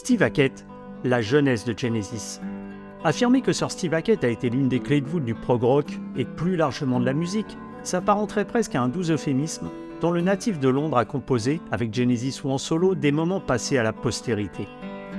Steve 0.00 0.22
Hackett, 0.22 0.64
la 1.04 1.20
jeunesse 1.20 1.66
de 1.66 1.74
Genesis. 1.76 2.40
Affirmer 3.04 3.42
que 3.42 3.52
Sir 3.52 3.70
Steve 3.70 3.92
Hackett 3.92 4.24
a 4.24 4.28
été 4.28 4.48
l'une 4.48 4.66
des 4.66 4.80
clés 4.80 5.02
de 5.02 5.06
voûte 5.06 5.26
du 5.26 5.34
prog 5.34 5.62
rock 5.62 5.92
et 6.16 6.24
plus 6.24 6.56
largement 6.56 7.00
de 7.00 7.04
la 7.04 7.12
musique 7.12 7.58
s'apparenterait 7.82 8.46
presque 8.46 8.74
à 8.74 8.80
un 8.80 8.88
doux 8.88 9.10
euphémisme 9.10 9.68
dont 10.00 10.10
le 10.10 10.22
natif 10.22 10.58
de 10.58 10.70
Londres 10.70 10.96
a 10.96 11.04
composé, 11.04 11.60
avec 11.70 11.92
Genesis 11.92 12.40
ou 12.42 12.48
en 12.48 12.56
solo, 12.56 12.94
des 12.94 13.12
moments 13.12 13.42
passés 13.42 13.76
à 13.76 13.82
la 13.82 13.92
postérité. 13.92 14.66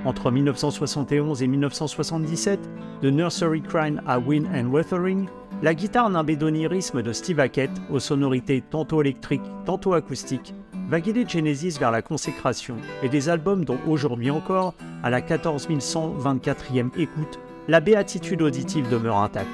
Entre 0.03 0.31
1971 0.31 1.43
et 1.43 1.47
1977, 1.47 2.59
de 3.03 3.09
Nursery 3.11 3.61
Crime 3.61 4.01
à 4.07 4.17
Wind 4.17 4.47
and 4.51 4.65
Wuthering, 4.65 5.27
la 5.61 5.75
guitare 5.75 6.09
nimbédonirisme 6.09 7.03
de 7.03 7.13
Steve 7.13 7.39
Hackett, 7.39 7.69
aux 7.91 7.99
sonorités 7.99 8.63
tantôt 8.67 9.03
électriques, 9.03 9.41
tantôt 9.63 9.93
acoustiques, 9.93 10.55
va 10.91 10.99
guider 10.99 11.25
Genesis 11.25 11.77
vers 11.79 11.89
la 11.89 12.01
consécration 12.01 12.75
et 13.01 13.07
des 13.07 13.29
albums 13.29 13.63
dont 13.63 13.77
aujourd'hui 13.87 14.29
encore, 14.29 14.73
à 15.03 15.09
la 15.09 15.21
14124e 15.21 16.89
écoute, 16.97 17.39
la 17.69 17.79
béatitude 17.79 18.41
auditive 18.41 18.89
demeure 18.89 19.19
intacte. 19.19 19.47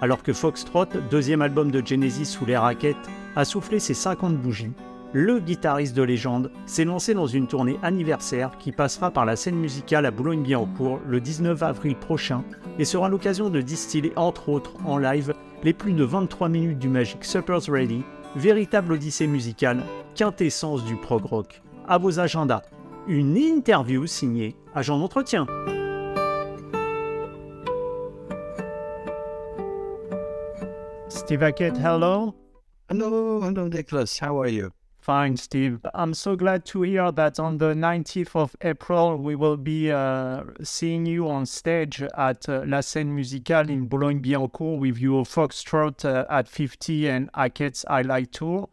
Alors 0.00 0.24
que 0.24 0.32
Foxtrot, 0.32 0.86
deuxième 1.12 1.42
album 1.42 1.70
de 1.70 1.80
Genesis 1.86 2.24
sous 2.24 2.44
les 2.44 2.56
raquettes, 2.56 2.96
a 3.36 3.44
soufflé 3.44 3.78
ses 3.78 3.94
50 3.94 4.36
bougies, 4.36 4.72
le 5.12 5.38
guitariste 5.38 5.94
de 5.94 6.02
légende 6.02 6.50
s'est 6.66 6.82
lancé 6.82 7.14
dans 7.14 7.28
une 7.28 7.46
tournée 7.46 7.78
anniversaire 7.84 8.58
qui 8.58 8.72
passera 8.72 9.12
par 9.12 9.24
la 9.24 9.36
scène 9.36 9.54
musicale 9.54 10.06
à 10.06 10.10
Boulogne-Billancourt 10.10 10.98
le 11.06 11.20
19 11.20 11.62
avril 11.62 11.94
prochain 11.94 12.42
et 12.80 12.84
sera 12.84 13.08
l'occasion 13.08 13.48
de 13.48 13.60
distiller 13.60 14.12
entre 14.16 14.48
autres 14.48 14.72
en 14.84 14.98
live 14.98 15.34
les 15.62 15.72
plus 15.72 15.92
de 15.92 16.02
23 16.02 16.48
minutes 16.48 16.80
du 16.80 16.88
Magic 16.88 17.24
Supper's 17.24 17.68
Ready, 17.68 18.02
véritable 18.34 18.94
odyssée 18.94 19.28
musicale, 19.28 19.84
quintessence 20.14 20.84
du 20.84 20.96
prog 20.96 21.24
rock. 21.24 21.62
À 21.86 21.98
vos 21.98 22.18
agendas, 22.18 22.62
une 23.06 23.36
interview 23.36 24.06
signée 24.06 24.56
Agent 24.74 24.98
d'entretien. 24.98 25.46
Steve 31.08 31.42
Hackett, 31.42 31.76
hello. 31.76 32.34
Hello, 32.88 33.40
hello, 33.42 33.68
Nicholas. 33.68 34.18
How 34.20 34.40
are 34.40 34.48
you? 34.48 34.70
Fine, 35.00 35.36
Steve. 35.36 35.80
I'm 35.94 36.14
so 36.14 36.34
glad 36.34 36.64
to 36.66 36.82
hear 36.82 37.12
that 37.12 37.38
on 37.38 37.58
the 37.58 37.74
19th 37.74 38.34
of 38.34 38.56
April 38.62 39.16
we 39.16 39.34
will 39.34 39.58
be 39.58 39.92
uh, 39.92 40.44
seeing 40.62 41.04
you 41.04 41.28
on 41.28 41.44
stage 41.44 42.02
at 42.16 42.48
uh, 42.48 42.62
La 42.66 42.80
Scène 42.80 43.08
Musicale 43.08 43.68
in 43.70 43.86
Boulogne-Billancourt 43.86 44.78
with 44.80 44.98
your 44.98 45.24
Foxtrot 45.24 46.04
uh, 46.04 46.24
at 46.30 46.48
50 46.48 47.08
and 47.08 47.30
Hackett's 47.34 47.84
Highlight 47.86 48.32
Tour. 48.32 48.68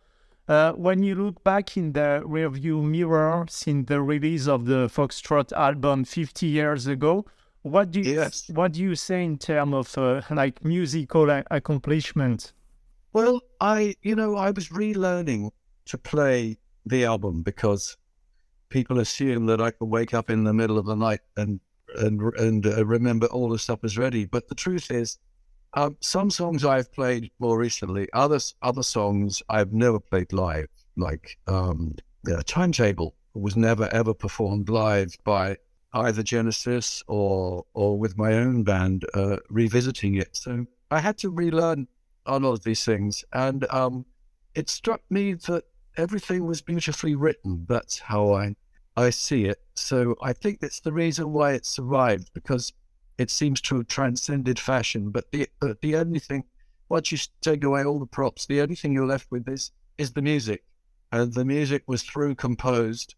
Uh, 0.51 0.73
when 0.73 1.01
you 1.01 1.15
look 1.15 1.41
back 1.45 1.77
in 1.77 1.93
the 1.93 2.21
rearview 2.25 2.83
mirror 2.83 3.45
since 3.47 3.87
the 3.87 4.01
release 4.01 4.49
of 4.49 4.65
the 4.65 4.89
Foxtrot 4.89 5.53
album 5.53 6.03
50 6.03 6.45
years 6.45 6.87
ago, 6.87 7.25
what 7.61 7.89
do 7.91 8.01
you, 8.01 8.15
Yes. 8.15 8.49
what 8.49 8.73
do 8.73 8.81
you 8.81 8.95
say 8.95 9.23
in 9.23 9.37
terms 9.37 9.73
of 9.73 9.97
uh, 9.97 10.21
like 10.29 10.65
musical 10.65 11.29
accomplishment? 11.49 12.51
Well, 13.13 13.39
I, 13.61 13.95
you 14.01 14.13
know, 14.13 14.35
I 14.35 14.51
was 14.51 14.67
relearning 14.67 15.51
to 15.85 15.97
play 15.97 16.57
the 16.85 17.05
album 17.05 17.43
because 17.43 17.95
people 18.67 18.99
assume 18.99 19.45
that 19.45 19.61
I 19.61 19.71
can 19.71 19.89
wake 19.89 20.13
up 20.13 20.29
in 20.29 20.43
the 20.43 20.53
middle 20.53 20.77
of 20.77 20.85
the 20.85 20.95
night 20.95 21.21
and 21.37 21.61
and 21.95 22.21
and 22.37 22.65
uh, 22.65 22.85
remember 22.85 23.27
all 23.27 23.47
the 23.47 23.59
stuff 23.59 23.85
is 23.85 23.97
ready. 23.97 24.25
But 24.25 24.49
the 24.49 24.55
truth 24.55 24.91
is, 24.91 25.17
um, 25.73 25.97
some 26.01 26.29
songs 26.29 26.65
I've 26.65 26.91
played 26.91 27.31
more 27.39 27.57
recently. 27.57 28.07
Others, 28.13 28.55
other 28.61 28.83
songs 28.83 29.41
I've 29.49 29.73
never 29.73 29.99
played 29.99 30.33
live, 30.33 30.67
like 30.97 31.37
um, 31.47 31.95
yeah, 32.27 32.41
Timetable 32.45 33.15
was 33.33 33.55
never 33.55 33.87
ever 33.93 34.13
performed 34.13 34.69
live 34.69 35.15
by 35.23 35.57
either 35.93 36.23
Genesis 36.23 37.03
or 37.07 37.65
or 37.73 37.97
with 37.97 38.17
my 38.17 38.33
own 38.33 38.63
band 38.63 39.05
uh, 39.13 39.37
revisiting 39.49 40.15
it. 40.15 40.35
So 40.35 40.65
I 40.89 40.99
had 40.99 41.17
to 41.19 41.29
relearn 41.29 41.87
a 42.25 42.37
lot 42.37 42.53
of 42.53 42.63
these 42.63 42.83
things, 42.83 43.23
and 43.33 43.65
um, 43.71 44.05
it 44.55 44.69
struck 44.69 45.01
me 45.09 45.33
that 45.33 45.63
everything 45.97 46.45
was 46.45 46.61
beautifully 46.61 47.15
written. 47.15 47.65
That's 47.67 47.99
how 47.99 48.33
I 48.33 48.55
I 48.97 49.09
see 49.09 49.45
it. 49.45 49.61
So 49.75 50.15
I 50.21 50.33
think 50.33 50.59
that's 50.59 50.81
the 50.81 50.91
reason 50.91 51.31
why 51.31 51.53
it 51.53 51.65
survived 51.65 52.31
because 52.33 52.73
it 53.21 53.31
seems 53.31 53.61
to 53.61 53.77
have 53.77 53.87
transcended 53.87 54.59
fashion. 54.59 55.11
But 55.11 55.31
the 55.31 55.47
uh, 55.61 55.75
the 55.81 55.95
only 55.95 56.19
thing, 56.19 56.43
once 56.89 57.11
you 57.11 57.17
take 57.41 57.63
away 57.63 57.83
all 57.85 57.99
the 57.99 58.05
props, 58.05 58.45
the 58.45 58.61
only 58.61 58.75
thing 58.75 58.93
you're 58.93 59.05
left 59.05 59.31
with 59.31 59.47
is 59.47 59.71
is 59.97 60.13
the 60.13 60.21
music, 60.21 60.63
and 61.11 61.33
the 61.33 61.45
music 61.45 61.83
was 61.87 62.03
through 62.03 62.35
composed, 62.35 63.15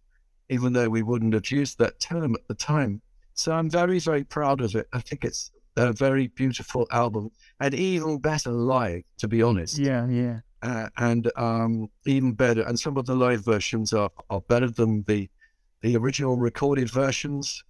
even 0.50 0.74
though 0.74 0.90
we 0.90 1.04
wouldn't 1.04 1.34
have 1.34 1.50
used 1.50 1.80
that 1.80 2.00
term 2.00 2.36
at 2.36 2.48
the 2.48 2.56
time. 2.56 3.02
So 3.34 3.54
I'm 3.54 3.70
very 3.70 4.00
very 4.00 4.24
proud 4.24 4.62
of 4.62 4.76
it. 4.76 4.88
I 4.94 5.00
think 5.00 5.24
it's 5.24 5.52
a 5.76 5.92
very 5.92 6.28
beautiful 6.28 6.88
album 6.92 7.32
and 7.60 7.74
even 7.74 8.20
better 8.20 8.52
live, 8.52 9.02
to 9.18 9.28
be 9.28 9.42
honest. 9.42 9.78
Yeah, 9.80 10.08
yeah. 10.08 10.40
Uh, 10.62 10.88
and 10.98 11.32
um, 11.36 11.90
even 12.06 12.32
better, 12.34 12.62
and 12.62 12.80
some 12.80 12.96
of 12.96 13.06
the 13.06 13.16
live 13.16 13.44
versions 13.44 13.92
are, 13.92 14.12
are 14.30 14.42
better 14.42 14.70
than 14.70 15.04
the 15.08 15.30
the 15.82 15.98
original 15.98 16.38
recorded 16.38 16.90
versions. 16.90 17.64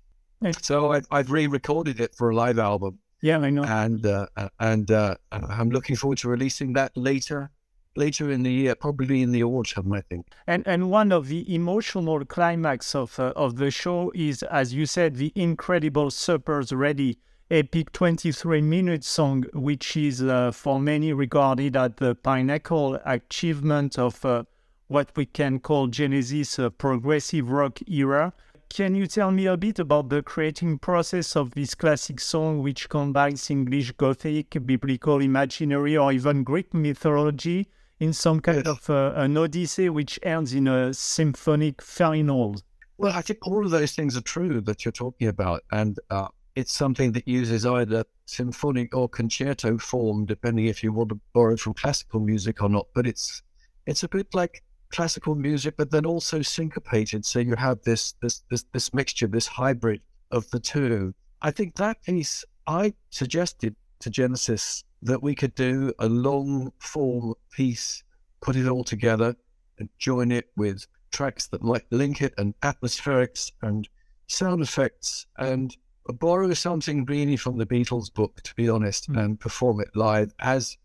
So 0.62 0.92
I've, 0.92 1.06
I've 1.12 1.32
re-recorded 1.32 2.00
it 2.00 2.16
for 2.16 2.30
a 2.30 2.36
live 2.36 2.60
album, 2.60 3.00
Yeah, 3.22 3.40
I 3.40 3.50
know. 3.50 3.64
and 3.64 4.06
uh, 4.06 4.28
and 4.60 4.92
uh, 4.92 5.16
I'm 5.32 5.70
looking 5.70 5.96
forward 5.96 6.18
to 6.20 6.30
releasing 6.30 6.74
that 6.74 6.92
later, 6.96 7.50
later 7.96 8.30
in 8.32 8.44
the 8.44 8.52
year, 8.52 8.76
probably 8.76 9.22
in 9.22 9.32
the 9.32 9.44
autumn, 9.44 9.94
I 9.94 10.02
think. 10.02 10.28
And 10.48 10.64
and 10.68 10.90
one 10.90 11.12
of 11.12 11.28
the 11.28 11.42
emotional 11.54 12.24
climax 12.26 12.96
of 12.96 13.20
uh, 13.20 13.34
of 13.36 13.56
the 13.58 13.72
show 13.72 14.12
is, 14.16 14.44
as 14.44 14.74
you 14.74 14.86
said, 14.86 15.16
the 15.16 15.32
incredible 15.36 16.12
"Supper's 16.12 16.72
Ready" 16.72 17.20
epic 17.52 17.92
23 17.92 18.62
minute 18.62 19.04
song, 19.04 19.44
which 19.54 19.96
is 19.96 20.24
uh, 20.24 20.52
for 20.52 20.80
many 20.80 21.14
regarded 21.14 21.76
as 21.78 21.92
the 21.98 22.16
pinnacle 22.16 23.00
achievement 23.06 24.00
of 24.00 24.26
uh, 24.26 24.44
what 24.88 25.12
we 25.16 25.26
can 25.26 25.60
call 25.60 25.88
Genesis 25.88 26.58
uh, 26.60 26.70
progressive 26.72 27.50
rock 27.52 27.80
era. 27.88 28.34
Can 28.74 28.96
you 28.96 29.06
tell 29.06 29.30
me 29.30 29.46
a 29.46 29.56
bit 29.56 29.78
about 29.78 30.10
the 30.10 30.24
creating 30.24 30.80
process 30.80 31.36
of 31.36 31.52
this 31.52 31.76
classic 31.76 32.20
song, 32.20 32.64
which 32.64 32.90
combines 32.90 33.52
English 33.52 33.92
Gothic, 33.92 34.58
biblical 34.66 35.22
imaginary, 35.22 35.96
or 35.96 36.12
even 36.12 36.44
Greek 36.44 36.74
mythology? 36.74 37.68
in 38.00 38.12
some 38.12 38.40
kind 38.40 38.68
of 38.68 38.90
uh, 38.90 39.14
an 39.16 39.38
odyssey 39.38 39.90
which 39.90 40.20
ends 40.24 40.54
in 40.54 40.68
a 40.68 40.92
symphonic 40.92 41.82
final. 41.82 42.56
Well, 42.98 43.14
I 43.14 43.22
think 43.22 43.46
all 43.48 43.64
of 43.64 43.70
those 43.70 43.94
things 43.94 44.18
are 44.18 44.22
true 44.22 44.60
that 44.62 44.84
you're 44.84 44.92
talking 44.92 45.28
about, 45.28 45.64
and 45.72 46.00
uh, 46.10 46.30
it's 46.56 46.74
something 46.74 47.12
that 47.12 47.28
uses 47.28 47.66
either 47.66 48.04
symphonic 48.26 48.96
or 48.96 49.08
concerto 49.08 49.78
form, 49.78 50.26
depending 50.26 50.66
if 50.66 50.84
you 50.84 50.92
want 50.92 51.10
to 51.10 51.20
borrow 51.34 51.56
from 51.56 51.76
classical 51.76 52.20
music 52.20 52.62
or 52.64 52.70
not. 52.70 52.88
But 52.96 53.06
it's 53.06 53.44
it's 53.86 54.04
a 54.04 54.10
bit 54.10 54.34
like 54.34 54.64
classical 54.94 55.36
music, 55.36 55.74
but 55.78 55.92
then 55.92 56.06
also 56.06 56.42
syncopated. 56.42 57.26
So 57.26 57.40
you 57.40 57.56
have 57.56 57.82
this 57.84 58.14
this 58.22 58.44
this 58.50 58.64
this 58.72 58.94
mixture, 58.94 59.28
this 59.28 59.48
hybrid 59.48 60.02
of 60.32 60.50
the 60.52 60.60
two. 60.60 61.14
I 61.42 61.52
think 61.52 61.76
that 61.76 62.02
piece 62.04 62.46
I 62.68 62.94
suggested 63.10 63.76
to 64.00 64.10
Genesis 64.10 64.84
that 65.02 65.22
we 65.22 65.36
could 65.36 65.56
do 65.56 65.94
a 66.00 66.08
long 66.08 66.72
form 66.80 67.34
piece, 67.52 68.04
put 68.42 68.56
it 68.56 68.68
all 68.68 68.84
together, 68.86 69.36
and 69.80 69.90
join 69.98 70.32
it 70.32 70.46
with 70.56 70.88
tracks 71.12 71.48
that 71.48 71.62
might 71.62 71.84
link 71.92 72.22
it 72.22 72.34
and 72.38 72.54
atmospherics 72.62 73.52
and 73.62 73.90
sound 74.28 74.62
effects 74.62 75.28
and 75.38 75.76
borrow 76.20 76.54
something 76.54 77.06
really 77.06 77.38
from 77.38 77.58
the 77.58 77.66
Beatles 77.66 78.14
book, 78.14 78.42
to 78.44 78.54
be 78.56 78.70
honest, 78.70 79.10
Mm. 79.10 79.24
and 79.24 79.40
perform 79.40 79.82
it 79.82 79.90
live 79.96 80.34
as 80.40 80.78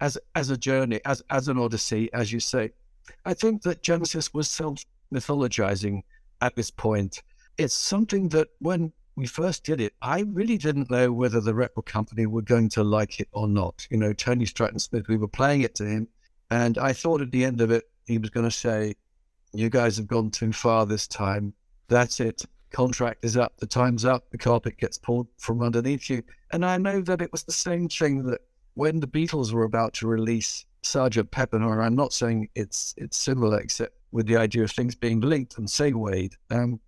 as 0.00 0.18
as 0.34 0.50
a 0.50 0.56
journey, 0.56 1.00
as 1.04 1.22
as 1.30 1.48
an 1.48 1.58
odyssey, 1.58 2.12
as 2.12 2.32
you 2.32 2.40
say. 2.40 2.70
I 3.24 3.34
think 3.34 3.62
that 3.62 3.82
Genesis 3.82 4.32
was 4.32 4.48
self 4.48 4.84
mythologizing 5.12 6.02
at 6.40 6.56
this 6.56 6.70
point. 6.70 7.22
It's 7.58 7.74
something 7.74 8.28
that 8.30 8.48
when 8.58 8.92
we 9.16 9.26
first 9.26 9.64
did 9.64 9.80
it, 9.80 9.94
I 10.02 10.20
really 10.20 10.58
didn't 10.58 10.90
know 10.90 11.12
whether 11.12 11.40
the 11.40 11.54
record 11.54 11.86
company 11.86 12.26
were 12.26 12.42
going 12.42 12.68
to 12.70 12.82
like 12.82 13.20
it 13.20 13.28
or 13.32 13.46
not. 13.46 13.86
You 13.90 13.98
know, 13.98 14.12
Tony 14.12 14.44
Stratton 14.44 14.78
Smith, 14.78 15.06
we 15.08 15.16
were 15.16 15.28
playing 15.28 15.62
it 15.62 15.74
to 15.76 15.86
him, 15.86 16.08
and 16.50 16.78
I 16.78 16.92
thought 16.92 17.20
at 17.20 17.30
the 17.30 17.44
end 17.44 17.60
of 17.60 17.70
it, 17.70 17.84
he 18.06 18.18
was 18.18 18.30
going 18.30 18.44
to 18.44 18.50
say, 18.50 18.94
You 19.52 19.70
guys 19.70 19.96
have 19.96 20.06
gone 20.06 20.30
too 20.30 20.52
far 20.52 20.86
this 20.86 21.06
time. 21.06 21.54
That's 21.88 22.20
it. 22.20 22.42
Contract 22.70 23.24
is 23.24 23.36
up. 23.36 23.56
The 23.58 23.66
time's 23.66 24.04
up. 24.04 24.28
The 24.30 24.38
carpet 24.38 24.78
gets 24.78 24.98
pulled 24.98 25.28
from 25.38 25.62
underneath 25.62 26.10
you. 26.10 26.22
And 26.52 26.64
I 26.64 26.76
know 26.76 27.00
that 27.02 27.22
it 27.22 27.30
was 27.30 27.44
the 27.44 27.52
same 27.52 27.88
thing 27.88 28.24
that 28.24 28.40
when 28.74 28.98
the 28.98 29.06
Beatles 29.06 29.52
were 29.52 29.62
about 29.62 29.94
to 29.94 30.08
release 30.08 30.66
Sergeant 30.84 31.30
Pepper, 31.30 31.56
I'm 31.56 31.94
not 31.94 32.12
saying 32.12 32.48
it's 32.54 32.94
it's 32.96 33.16
similar, 33.16 33.60
except 33.60 33.96
with 34.12 34.26
the 34.26 34.36
idea 34.36 34.64
of 34.64 34.70
things 34.70 34.94
being 34.94 35.20
linked 35.20 35.58
and 35.58 35.68
segued. 35.68 36.36
Um, 36.50 36.80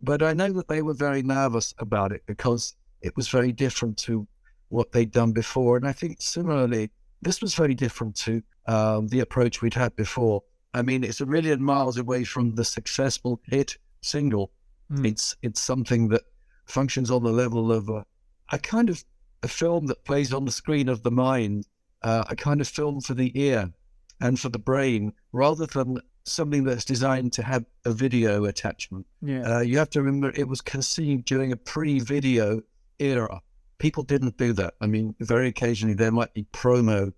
but 0.00 0.22
I 0.22 0.32
know 0.32 0.52
that 0.52 0.68
they 0.68 0.82
were 0.82 0.94
very 0.94 1.22
nervous 1.22 1.74
about 1.78 2.12
it 2.12 2.22
because 2.26 2.74
it 3.02 3.16
was 3.16 3.28
very 3.28 3.52
different 3.52 3.96
to 3.98 4.26
what 4.68 4.90
they'd 4.92 5.12
done 5.12 5.32
before. 5.32 5.76
And 5.76 5.86
I 5.86 5.92
think 5.92 6.20
similarly, 6.20 6.90
this 7.20 7.40
was 7.40 7.54
very 7.54 7.74
different 7.74 8.16
to 8.16 8.42
um, 8.66 9.08
the 9.08 9.20
approach 9.20 9.62
we'd 9.62 9.74
had 9.74 9.94
before. 9.94 10.42
I 10.74 10.82
mean, 10.82 11.04
it's 11.04 11.20
a 11.20 11.26
million 11.26 11.62
miles 11.62 11.98
away 11.98 12.24
from 12.24 12.54
the 12.54 12.64
successful 12.64 13.40
hit 13.46 13.76
single 14.00 14.50
Mm. 14.92 15.06
It's 15.06 15.36
it's 15.42 15.60
something 15.60 16.08
that 16.08 16.22
functions 16.66 17.10
on 17.10 17.22
the 17.22 17.32
level 17.32 17.72
of 17.72 17.88
a, 17.88 18.04
a 18.50 18.58
kind 18.58 18.90
of 18.90 19.02
a 19.42 19.48
film 19.48 19.86
that 19.86 20.04
plays 20.04 20.32
on 20.32 20.44
the 20.44 20.52
screen 20.52 20.88
of 20.88 21.02
the 21.02 21.10
mind, 21.10 21.66
uh, 22.02 22.24
a 22.28 22.36
kind 22.36 22.60
of 22.60 22.68
film 22.68 23.00
for 23.00 23.14
the 23.14 23.32
ear 23.40 23.72
and 24.20 24.38
for 24.38 24.48
the 24.48 24.58
brain, 24.58 25.12
rather 25.32 25.66
than 25.66 26.00
something 26.24 26.64
that's 26.64 26.84
designed 26.84 27.32
to 27.32 27.42
have 27.42 27.64
a 27.84 27.92
video 27.92 28.44
attachment. 28.44 29.06
Yeah. 29.20 29.56
Uh, 29.56 29.60
you 29.60 29.78
have 29.78 29.90
to 29.90 30.02
remember 30.02 30.32
it 30.34 30.48
was 30.48 30.60
conceived 30.60 31.24
during 31.24 31.52
a 31.52 31.56
pre-video 31.56 32.62
era. 32.98 33.40
People 33.78 34.04
didn't 34.04 34.36
do 34.36 34.52
that. 34.52 34.74
I 34.80 34.86
mean, 34.86 35.14
very 35.20 35.48
occasionally 35.48 35.94
there 35.94 36.12
might 36.12 36.32
be 36.34 36.44
promo 36.52 37.12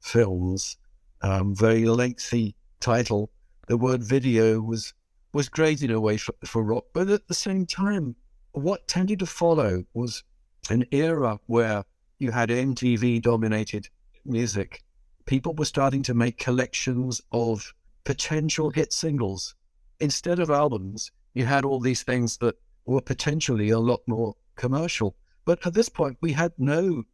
films, 0.00 0.76
um, 1.22 1.54
very 1.54 1.84
lengthy 1.86 2.54
title. 2.80 3.30
The 3.66 3.76
word 3.76 4.02
video 4.02 4.60
was 4.60 4.94
was 5.32 5.48
great 5.48 5.82
in 5.82 5.90
a 5.90 6.00
way 6.00 6.16
for, 6.16 6.34
for 6.44 6.62
rock, 6.62 6.84
but 6.92 7.08
at 7.08 7.26
the 7.26 7.34
same 7.34 7.66
time, 7.66 8.14
what 8.52 8.86
tended 8.86 9.18
to 9.18 9.26
follow 9.26 9.84
was 9.92 10.22
an 10.70 10.84
era 10.92 11.40
where 11.46 11.84
you 12.20 12.30
had 12.30 12.50
MTV 12.50 13.20
dominated 13.20 13.88
music. 14.26 14.82
People 15.26 15.54
were 15.54 15.64
starting 15.64 16.02
to 16.04 16.14
make 16.14 16.38
collections 16.38 17.20
of 17.32 17.72
potential 18.04 18.70
hit 18.70 18.92
singles. 18.92 19.54
Instead 20.00 20.38
of 20.38 20.50
albums, 20.50 21.10
you 21.34 21.44
had 21.44 21.64
all 21.64 21.80
these 21.80 22.02
things 22.02 22.36
that 22.38 22.56
were 22.86 23.00
potentially 23.00 23.70
a 23.70 23.78
lot 23.78 24.00
more 24.06 24.34
commercial. 24.56 25.16
But 25.44 25.66
at 25.66 25.74
this 25.74 25.88
point, 25.88 26.18
we 26.20 26.32
had 26.32 26.52
no 26.58 27.04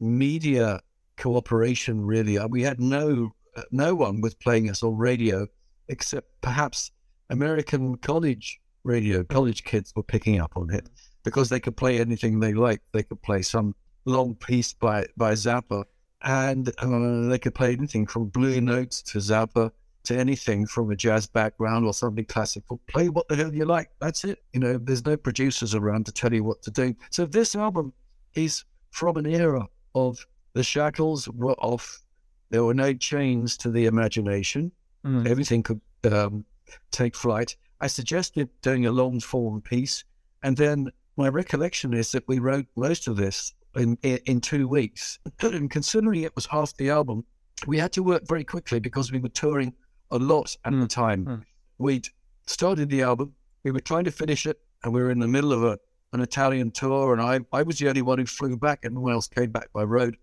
media 0.00 0.80
cooperation 1.16 2.04
really. 2.04 2.38
Uh, 2.38 2.48
we 2.48 2.62
had 2.62 2.80
no 2.80 3.32
uh, 3.56 3.62
no 3.70 3.94
one 3.94 4.20
was 4.20 4.34
playing 4.34 4.70
us 4.70 4.82
on 4.82 4.96
radio 4.96 5.46
except 5.88 6.28
perhaps 6.40 6.92
American 7.30 7.96
college 7.98 8.60
radio. 8.84 9.24
College 9.24 9.64
kids 9.64 9.92
were 9.96 10.02
picking 10.02 10.40
up 10.40 10.56
on 10.56 10.72
it 10.72 10.88
because 11.24 11.48
they 11.48 11.60
could 11.60 11.76
play 11.76 12.00
anything 12.00 12.38
they 12.38 12.54
liked. 12.54 12.84
They 12.92 13.02
could 13.02 13.20
play 13.22 13.42
some 13.42 13.74
long 14.04 14.34
piece 14.36 14.72
by 14.72 15.06
by 15.16 15.32
Zappa, 15.32 15.84
and 16.22 16.68
uh, 16.78 17.28
they 17.28 17.38
could 17.38 17.54
play 17.54 17.72
anything 17.72 18.06
from 18.06 18.26
Blue 18.26 18.60
Notes 18.60 19.02
to 19.02 19.18
Zappa 19.18 19.70
to 20.04 20.16
anything 20.16 20.66
from 20.66 20.90
a 20.90 20.96
jazz 20.96 21.26
background 21.26 21.86
or 21.86 21.92
something 21.92 22.24
classical. 22.24 22.80
Play 22.86 23.08
what 23.08 23.28
the 23.28 23.36
hell 23.36 23.54
you 23.54 23.64
like. 23.64 23.90
That's 24.00 24.24
it. 24.24 24.38
You 24.52 24.60
know, 24.60 24.78
there's 24.78 25.04
no 25.04 25.16
producers 25.16 25.74
around 25.74 26.06
to 26.06 26.12
tell 26.12 26.32
you 26.32 26.44
what 26.44 26.62
to 26.62 26.70
do. 26.70 26.94
So 27.10 27.26
this 27.26 27.54
album 27.54 27.92
is 28.34 28.64
from 28.90 29.16
an 29.16 29.26
era 29.26 29.66
of 29.94 30.26
the 30.54 30.62
shackles 30.62 31.28
were 31.28 31.54
off. 31.58 32.02
There 32.50 32.64
were 32.64 32.74
no 32.74 32.94
chains 32.94 33.56
to 33.58 33.70
the 33.70 33.86
imagination. 33.86 34.72
Mm. 35.04 35.28
Everything 35.28 35.62
could 35.62 35.80
um, 36.10 36.44
take 36.90 37.14
flight. 37.14 37.56
I 37.80 37.86
suggested 37.86 38.48
doing 38.62 38.86
a 38.86 38.92
long 38.92 39.20
form 39.20 39.60
piece, 39.60 40.04
and 40.42 40.56
then 40.56 40.90
my 41.16 41.28
recollection 41.28 41.94
is 41.94 42.12
that 42.12 42.26
we 42.26 42.38
wrote 42.38 42.66
most 42.76 43.08
of 43.08 43.16
this 43.16 43.52
in 43.78 43.96
in, 44.02 44.40
two 44.40 44.68
weeks. 44.68 45.18
and 45.40 45.70
considering 45.70 46.22
it 46.22 46.34
was 46.34 46.46
half 46.46 46.76
the 46.76 46.90
album, 46.90 47.24
we 47.66 47.78
had 47.78 47.92
to 47.92 48.02
work 48.02 48.26
very 48.26 48.44
quickly 48.44 48.80
because 48.80 49.12
we 49.12 49.18
were 49.18 49.28
touring 49.28 49.72
a 50.10 50.18
lot 50.18 50.56
at 50.64 50.72
mm. 50.72 50.80
the 50.80 50.88
time. 50.88 51.24
Mm. 51.24 51.42
We'd 51.78 52.08
started 52.46 52.88
the 52.88 53.02
album, 53.02 53.34
we 53.62 53.70
were 53.70 53.80
trying 53.80 54.04
to 54.04 54.10
finish 54.10 54.46
it, 54.46 54.60
and 54.82 54.92
we 54.92 55.02
were 55.02 55.10
in 55.10 55.18
the 55.18 55.28
middle 55.28 55.52
of 55.52 55.64
a, 55.64 55.78
an 56.12 56.20
Italian 56.20 56.70
tour, 56.70 57.12
and 57.12 57.20
I, 57.20 57.40
I 57.52 57.62
was 57.62 57.78
the 57.78 57.88
only 57.88 58.02
one 58.02 58.18
who 58.18 58.26
flew 58.26 58.56
back, 58.56 58.84
and 58.84 58.94
no 58.94 59.00
one 59.00 59.12
else 59.12 59.28
came 59.28 59.50
back 59.50 59.72
by 59.72 59.82
road 59.82 60.16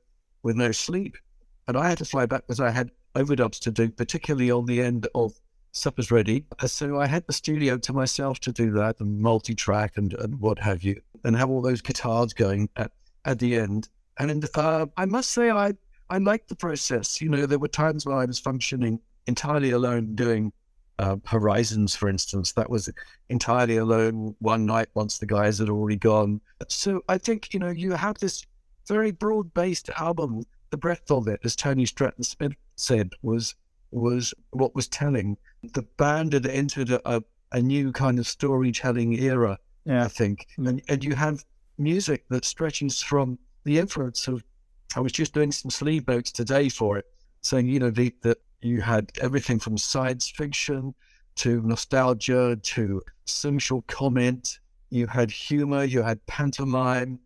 with 0.44 0.56
no 0.56 0.72
sleep. 0.72 1.18
And 1.68 1.78
I 1.78 1.90
had 1.90 1.98
to 2.00 2.06
fly 2.06 2.25
back 2.25 2.44
because 2.46 2.60
I 2.60 2.69
had 2.69 2.92
overdubs 3.16 3.60
to 3.62 3.72
do, 3.72 3.90
particularly 3.90 4.52
on 4.52 4.66
the 4.66 4.81
end 4.81 5.07
of 5.16 5.34
Supper's 5.72 6.12
Ready. 6.12 6.46
So 6.66 7.00
I 7.00 7.07
had 7.07 7.25
the 7.28 7.34
studio 7.34 7.78
to 7.80 7.94
myself 7.94 8.40
to 8.42 8.52
do 8.52 8.72
that 8.72 9.00
and 9.00 9.19
multi 9.19 9.56
track 9.56 9.98
and, 9.98 10.13
and 10.13 10.40
what 10.40 10.60
have 10.60 10.84
you, 10.84 11.02
and 11.24 11.36
have 11.36 11.50
all 11.50 11.62
those 11.62 11.81
guitars 11.81 12.34
going 12.34 12.69
at, 12.75 12.92
at 13.25 13.39
the 13.39 13.56
end. 13.56 13.89
And 14.18 14.48
uh, 14.56 14.86
I 14.95 15.06
must 15.06 15.31
say, 15.31 15.51
I, 15.51 15.74
I 16.10 16.19
liked 16.19 16.50
the 16.50 16.56
process. 16.56 17.22
You 17.22 17.30
know, 17.30 17.45
there 17.45 17.60
were 17.60 17.68
times 17.68 18.06
when 18.06 18.18
I 18.18 18.25
was 18.25 18.39
functioning 18.39 19.00
entirely 19.27 19.72
alone 19.72 20.16
doing 20.16 20.54
uh, 21.00 21.18
Horizons, 21.25 21.95
for 21.95 22.07
instance. 22.07 22.54
That 22.54 22.69
was 22.69 22.89
entirely 23.30 23.77
alone 23.77 24.36
one 24.39 24.66
night 24.66 24.88
once 24.94 25.18
the 25.18 25.25
guys 25.25 25.60
had 25.60 25.69
already 25.69 25.98
gone. 25.98 26.39
So 26.69 27.04
I 27.10 27.18
think, 27.18 27.54
you 27.54 27.60
know, 27.60 27.72
you 27.72 27.92
have 27.92 28.18
this 28.19 28.45
very 28.88 29.12
broad 29.12 29.54
based 29.54 29.89
album. 29.98 30.44
The 30.69 30.78
breadth 30.78 31.12
of 31.12 31.28
it, 31.28 31.39
as 31.44 31.56
Tony 31.56 31.86
Stratton 31.86 32.24
Smith 32.24 32.54
said, 32.75 33.12
was 33.21 33.56
was 33.92 34.33
what 34.51 34.75
was 34.75 34.88
telling. 34.88 35.38
The 35.74 35.83
band 35.98 36.33
had 36.33 36.45
entered 36.45 36.89
a, 36.92 37.24
a 37.51 37.62
new 37.62 37.92
kind 37.92 38.19
of 38.19 38.28
storytelling 38.28 39.13
era, 39.13 39.57
yeah. 39.86 40.04
I 40.04 40.07
think. 40.07 40.48
And, 40.57 40.81
and 40.89 41.04
you 41.04 41.16
have 41.16 41.45
music 41.77 42.25
that 42.30 42.45
stretches 42.45 43.01
from 43.01 43.38
the 43.63 43.80
influence 43.80 44.27
of, 44.27 44.44
I 44.95 45.00
was 45.00 45.12
just 45.12 45.33
doing 45.33 45.51
some 45.51 45.72
sleeve 45.72 46.07
notes 46.07 46.31
today 46.31 46.69
for 46.69 46.98
it, 46.98 47.06
saying, 47.42 47.68
you 47.68 47.80
know, 47.80 47.89
the, 47.89 48.13
the, 48.22 48.38
you 48.62 48.81
had 48.81 49.12
everything 49.22 49.60
from 49.60 49.77
science 49.77 50.30
fiction 50.30 50.94
to 51.36 51.62
nostalgia 51.62 52.56
to 52.56 53.01
social 53.25 53.81
comment. 53.83 54.60
You 54.89 55.07
had 55.07 55.30
humor, 55.31 55.83
you 55.83 56.01
had 56.01 56.25
pantomime, 56.25 57.19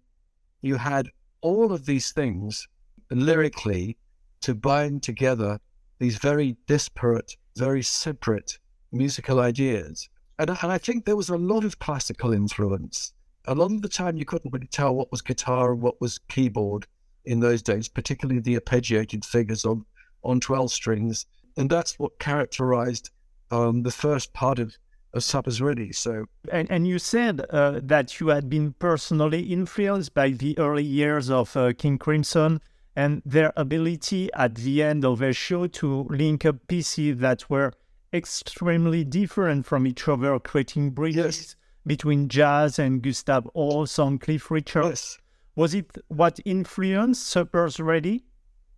you 0.62 0.76
had 0.76 1.10
all 1.42 1.72
of 1.72 1.86
these 1.86 2.12
things 2.12 2.68
lyrically 3.12 3.98
to 4.42 4.56
bind 4.56 5.04
together 5.04 5.60
these 6.00 6.18
very 6.18 6.56
disparate, 6.68 7.36
very 7.56 7.84
separate 7.84 8.58
musical 8.92 9.40
ideas. 9.40 10.10
And, 10.40 10.50
and 10.50 10.72
I 10.72 10.78
think 10.78 11.06
there 11.06 11.16
was 11.18 11.30
a 11.30 11.38
lot 11.38 11.64
of 11.64 11.80
classical 11.80 12.34
influence. 12.34 13.14
A 13.50 13.56
lot 13.56 13.72
of 13.72 13.82
the 13.82 13.90
time, 13.90 14.16
you 14.16 14.26
couldn't 14.26 14.54
really 14.54 14.68
tell 14.68 14.94
what 14.94 15.12
was 15.12 15.22
guitar 15.22 15.72
and 15.72 15.82
what 15.82 16.00
was 16.00 16.20
keyboard 16.30 16.86
in 17.26 17.40
those 17.40 17.64
days, 17.64 17.88
particularly 17.88 18.40
the 18.40 18.60
arpeggiated 18.60 19.26
figures 19.26 19.66
on 19.66 19.86
on 20.24 20.40
12 20.40 20.72
strings. 20.72 21.26
And 21.58 21.68
that's 21.68 21.98
what 21.98 22.20
characterized 22.20 23.10
um, 23.50 23.82
the 23.82 23.92
first 23.92 24.34
part 24.34 24.60
of, 24.60 24.76
of 25.16 25.24
Supper's 25.24 25.62
Ready. 25.62 25.92
So, 25.94 26.26
and, 26.52 26.70
and 26.70 26.88
you 26.88 27.00
said 27.00 27.44
uh, 27.50 27.80
that 27.82 28.20
you 28.20 28.28
had 28.28 28.50
been 28.50 28.74
personally 28.74 29.42
influenced 29.52 30.14
by 30.14 30.30
the 30.30 30.56
early 30.60 30.84
years 30.84 31.32
of 31.32 31.58
uh, 31.58 31.74
King 31.74 31.98
Crimson 31.98 32.62
and 32.96 33.24
their 33.26 33.52
ability 33.58 34.30
at 34.34 34.56
the 34.56 34.84
end 34.84 35.04
of 35.04 35.24
a 35.24 35.34
show 35.34 35.66
to 35.66 36.04
link 36.10 36.46
up 36.46 36.68
pieces 36.68 37.18
that 37.18 37.50
were 37.50 37.74
extremely 38.14 39.04
different 39.04 39.66
from 39.66 39.88
each 39.88 40.08
other, 40.08 40.38
creating 40.38 40.92
bridges 40.92 41.38
yes. 41.40 41.56
Between 41.86 42.30
jazz 42.30 42.80
and 42.80 43.02
Gustav 43.02 43.48
Holst 43.54 44.00
on 44.00 44.18
Cliff 44.20 44.52
Richard. 44.52 44.86
Yes. 44.86 45.18
Was 45.56 45.74
it 45.74 45.98
what 46.08 46.40
influenced 46.46 47.28
Supper's 47.28 47.80
Ready? 47.80 48.24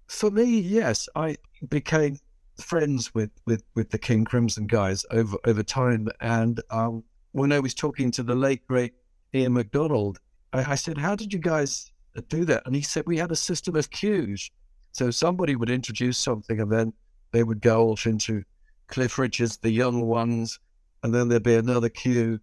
For 0.07 0.31
me, 0.31 0.59
yes, 0.59 1.07
I 1.15 1.37
became 1.69 2.17
friends 2.59 3.13
with, 3.13 3.29
with, 3.45 3.63
with 3.75 3.91
the 3.91 3.97
King 3.97 4.25
Crimson 4.25 4.67
guys 4.67 5.05
over 5.11 5.37
over 5.45 5.63
time. 5.63 6.09
And 6.19 6.61
um, 6.69 7.03
when 7.31 7.51
I 7.51 7.59
was 7.59 7.73
talking 7.73 8.11
to 8.11 8.23
the 8.23 8.35
late 8.35 8.65
great 8.67 8.93
Ian 9.33 9.53
McDonald, 9.53 10.19
I, 10.53 10.71
I, 10.71 10.75
said, 10.75 10.97
"How 10.97 11.15
did 11.15 11.33
you 11.33 11.39
guys 11.39 11.91
do 12.29 12.45
that?" 12.45 12.63
And 12.65 12.75
he 12.75 12.81
said, 12.81 13.03
"We 13.05 13.17
had 13.17 13.31
a 13.31 13.35
system 13.35 13.75
of 13.75 13.89
cues. 13.91 14.49
So 14.91 15.11
somebody 15.11 15.55
would 15.55 15.69
introduce 15.69 16.17
something, 16.17 16.59
and 16.59 16.71
then 16.71 16.93
they 17.31 17.43
would 17.43 17.61
go 17.61 17.89
off 17.89 18.05
into 18.05 18.43
Cliff 18.87 19.17
Richards, 19.17 19.57
the 19.57 19.71
young 19.71 20.01
ones, 20.01 20.59
and 21.03 21.13
then 21.13 21.29
there'd 21.29 21.43
be 21.43 21.55
another 21.55 21.89
cue 21.89 22.39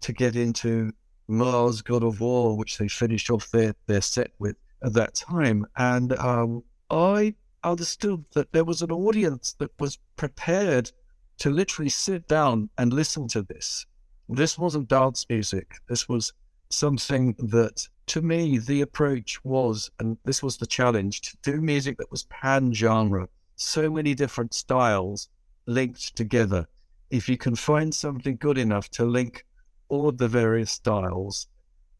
to 0.00 0.12
get 0.12 0.36
into 0.36 0.92
Mars, 1.28 1.82
God 1.82 2.02
of 2.02 2.20
War, 2.20 2.56
which 2.56 2.78
they 2.78 2.88
finished 2.88 3.30
off 3.30 3.50
their, 3.50 3.74
their 3.86 4.00
set 4.00 4.32
with 4.38 4.56
at 4.82 4.94
that 4.94 5.14
time. 5.14 5.66
And 5.76 6.12
um, 6.18 6.64
I 6.90 7.34
understood 7.62 8.24
that 8.34 8.52
there 8.52 8.64
was 8.64 8.82
an 8.82 8.90
audience 8.90 9.54
that 9.58 9.70
was 9.78 9.98
prepared 10.16 10.90
to 11.38 11.50
literally 11.50 11.88
sit 11.88 12.26
down 12.28 12.68
and 12.78 12.92
listen 12.92 13.28
to 13.28 13.42
this. 13.42 13.86
This 14.28 14.58
wasn't 14.58 14.88
dance 14.88 15.26
music. 15.28 15.72
This 15.88 16.08
was 16.08 16.32
something 16.68 17.34
that, 17.38 17.86
to 18.06 18.22
me, 18.22 18.58
the 18.58 18.80
approach 18.80 19.42
was, 19.44 19.90
and 19.98 20.16
this 20.24 20.42
was 20.42 20.56
the 20.56 20.66
challenge, 20.66 21.20
to 21.22 21.36
do 21.42 21.60
music 21.60 21.98
that 21.98 22.10
was 22.10 22.24
pan 22.24 22.72
genre, 22.72 23.28
so 23.56 23.90
many 23.90 24.14
different 24.14 24.54
styles 24.54 25.28
linked 25.66 26.16
together. 26.16 26.66
If 27.10 27.28
you 27.28 27.36
can 27.36 27.56
find 27.56 27.94
something 27.94 28.36
good 28.36 28.58
enough 28.58 28.88
to 28.90 29.04
link 29.04 29.44
all 29.90 30.08
of 30.08 30.18
the 30.18 30.28
various 30.28 30.72
styles, 30.72 31.46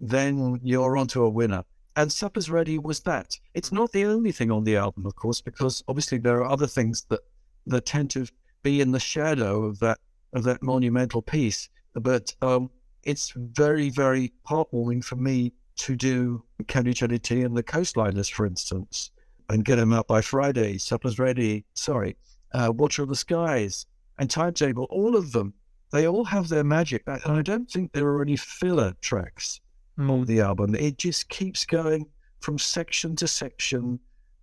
then 0.01 0.59
you're 0.63 0.97
onto 0.97 1.23
a 1.23 1.29
winner. 1.29 1.65
And 1.97 2.11
Supper's 2.11 2.49
Ready 2.49 2.79
was 2.79 3.01
that. 3.01 3.39
It's 3.53 3.73
not 3.73 3.93
the 3.93 4.05
only 4.07 4.33
thing 4.33 4.51
on 4.51 4.65
the 4.65 4.77
album, 4.77 5.05
of 5.07 5.17
course, 5.17 5.41
because 5.41 5.85
obviously 5.89 6.19
there 6.19 6.39
are 6.39 6.51
other 6.51 6.67
things 6.67 7.05
that 7.11 7.21
that 7.67 7.85
tend 7.85 8.11
to 8.11 8.27
be 8.63 8.81
in 8.81 8.93
the 8.93 9.01
shadow 9.01 9.65
of 9.65 9.79
that 9.81 9.99
of 10.33 10.45
that 10.45 10.63
monumental 10.63 11.21
piece. 11.21 11.69
But 11.95 12.35
um, 12.41 12.71
it's 13.03 13.33
very, 13.37 13.91
very 13.91 14.33
heartwarming 14.49 15.05
for 15.05 15.17
me 15.17 15.53
to 15.77 15.97
do 15.97 16.45
Can-Utility 16.69 17.43
and 17.43 17.57
the 17.57 17.63
Coastliners, 17.63 18.29
for 18.29 18.47
instance, 18.47 19.11
and 19.49 19.65
get 19.65 19.77
them 19.77 19.93
out 19.93 20.07
by 20.07 20.21
Friday. 20.21 20.79
Supper's 20.79 21.19
Ready, 21.19 21.65
sorry, 21.75 22.17
uh, 22.53 22.73
Watcher 22.75 23.03
of 23.03 23.09
the 23.09 23.17
Skies, 23.17 23.87
and 24.19 24.31
Timetable. 24.31 24.87
All 24.91 25.17
of 25.17 25.33
them 25.33 25.55
they 25.93 26.07
all 26.07 26.25
have 26.25 26.49
their 26.49 26.65
magic. 26.65 27.03
And 27.07 27.21
I 27.25 27.43
don't 27.43 27.71
think 27.71 27.93
there 27.93 28.07
are 28.09 28.23
any 28.23 28.37
filler 28.37 28.95
tracks 29.01 29.61
Mm. 29.99 30.11
on 30.11 30.25
the 30.25 30.41
album. 30.41 30.75
It 30.75 30.97
just 30.99 31.29
keeps 31.29 31.65
going 31.67 32.07
from 32.41 32.59
section 32.59 33.17
to 33.17 33.29
section, 33.29 34.01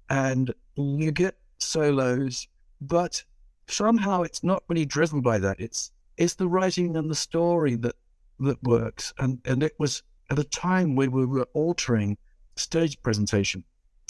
and 0.09 0.53
you 0.75 1.11
get 1.11 1.37
solos, 1.57 2.47
but 2.79 3.23
somehow 3.67 4.21
it's 4.21 4.43
not 4.43 4.63
really 4.67 4.85
driven 4.85 5.21
by 5.21 5.39
that. 5.39 5.59
It's 5.59 5.91
it's 6.17 6.35
the 6.35 6.47
writing 6.47 6.95
and 6.97 7.09
the 7.09 7.15
story 7.15 7.75
that 7.75 7.95
that 8.39 8.61
works. 8.63 9.13
And 9.17 9.39
and 9.45 9.63
it 9.63 9.73
was 9.79 10.03
at 10.29 10.37
a 10.39 10.43
time 10.43 10.95
when 10.95 11.11
we 11.11 11.25
were 11.25 11.47
altering 11.53 12.17
stage 12.55 13.01
presentation. 13.01 13.63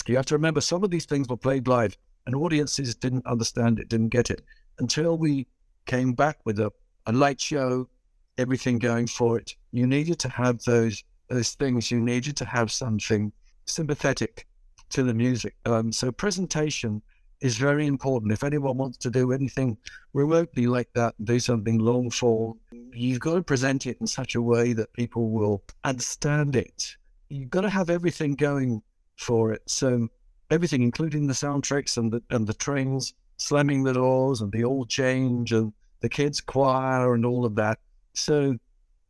You 0.05 0.15
have 0.15 0.25
to 0.27 0.35
remember 0.35 0.61
some 0.61 0.83
of 0.83 0.89
these 0.89 1.05
things 1.05 1.27
were 1.29 1.37
played 1.37 1.67
live, 1.67 1.97
and 2.25 2.35
audiences 2.35 2.95
didn't 2.95 3.25
understand 3.25 3.79
it, 3.79 3.89
didn't 3.89 4.09
get 4.09 4.29
it 4.29 4.41
until 4.79 5.17
we 5.17 5.47
came 5.85 6.13
back 6.13 6.39
with 6.45 6.59
a, 6.59 6.71
a 7.07 7.11
light 7.11 7.41
show, 7.41 7.89
everything 8.37 8.77
going 8.77 9.07
for 9.07 9.39
it. 9.39 9.55
You 9.71 9.87
needed 9.87 10.19
to 10.19 10.29
have 10.29 10.61
those 10.63 11.03
those 11.29 11.51
things. 11.55 11.91
You 11.91 11.99
needed 11.99 12.37
to 12.37 12.45
have 12.45 12.71
something 12.71 13.31
sympathetic 13.65 14.47
to 14.91 15.03
the 15.03 15.13
music. 15.13 15.55
Um, 15.65 15.91
so 15.91 16.11
presentation 16.11 17.01
is 17.41 17.57
very 17.57 17.85
important. 17.85 18.31
If 18.31 18.43
anyone 18.43 18.77
wants 18.77 18.97
to 18.99 19.09
do 19.09 19.31
anything 19.31 19.77
remotely 20.13 20.67
like 20.67 20.89
that, 20.93 21.13
do 21.23 21.39
something 21.39 21.79
long 21.79 22.09
form, 22.09 22.59
you've 22.93 23.19
got 23.19 23.35
to 23.35 23.43
present 23.43 23.85
it 23.85 23.97
in 23.99 24.07
such 24.07 24.35
a 24.35 24.41
way 24.41 24.73
that 24.73 24.93
people 24.93 25.29
will 25.29 25.63
understand 25.83 26.55
it. 26.55 26.95
You've 27.29 27.49
got 27.49 27.61
to 27.61 27.69
have 27.69 27.89
everything 27.89 28.35
going 28.35 28.81
for 29.17 29.51
it. 29.51 29.61
So 29.67 30.07
everything, 30.49 30.81
including 30.81 31.27
the 31.27 31.33
soundtracks 31.33 31.97
and 31.97 32.11
the 32.11 32.23
and 32.29 32.47
the 32.47 32.53
trains 32.53 33.13
slamming 33.37 33.83
the 33.83 33.93
doors 33.93 34.41
and 34.41 34.51
the 34.51 34.63
all 34.63 34.85
change 34.85 35.51
and 35.51 35.71
the 36.01 36.09
kids 36.09 36.41
choir 36.41 37.13
and 37.13 37.25
all 37.25 37.45
of 37.45 37.55
that. 37.55 37.79
So 38.13 38.57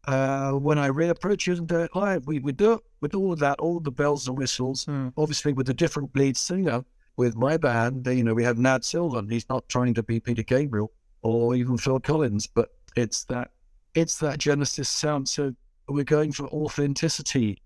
uh, 0.07 0.51
when 0.53 0.77
I 0.77 0.89
reapproach 0.89 1.51
it 1.51 1.57
and 1.57 1.67
do 1.67 1.81
it 1.81 2.25
we, 2.25 2.39
we 2.39 2.51
do 2.53 2.73
it 2.73 2.79
with 3.01 3.13
all 3.13 3.33
of 3.33 3.39
that, 3.39 3.59
all 3.59 3.79
the 3.79 3.91
bells 3.91 4.27
and 4.27 4.37
whistles, 4.37 4.85
Mm. 4.85 5.13
obviously 5.17 5.53
with 5.53 5.69
a 5.69 5.73
different 5.73 6.15
lead 6.15 6.37
singer. 6.37 6.83
With 7.17 7.35
my 7.35 7.57
band, 7.57 8.05
you 8.05 8.23
know, 8.23 8.35
we 8.35 8.43
have 8.43 8.59
Nad 8.59 8.85
Sylvan. 8.85 9.27
He's 9.27 9.49
not 9.49 9.67
trying 9.69 9.95
to 9.95 10.03
be 10.03 10.19
Peter 10.19 10.43
Gabriel 10.43 10.91
or 11.23 11.55
even 11.55 11.75
Phil 11.75 11.99
Collins, 11.99 12.45
but 12.45 12.69
it's 12.95 13.23
that 13.25 13.49
it's 13.95 14.19
that 14.19 14.37
Genesis 14.37 14.87
sound. 14.87 15.27
So 15.27 15.53
we're 15.89 16.03
going 16.03 16.31
for 16.31 16.45
authenticity 16.49 17.59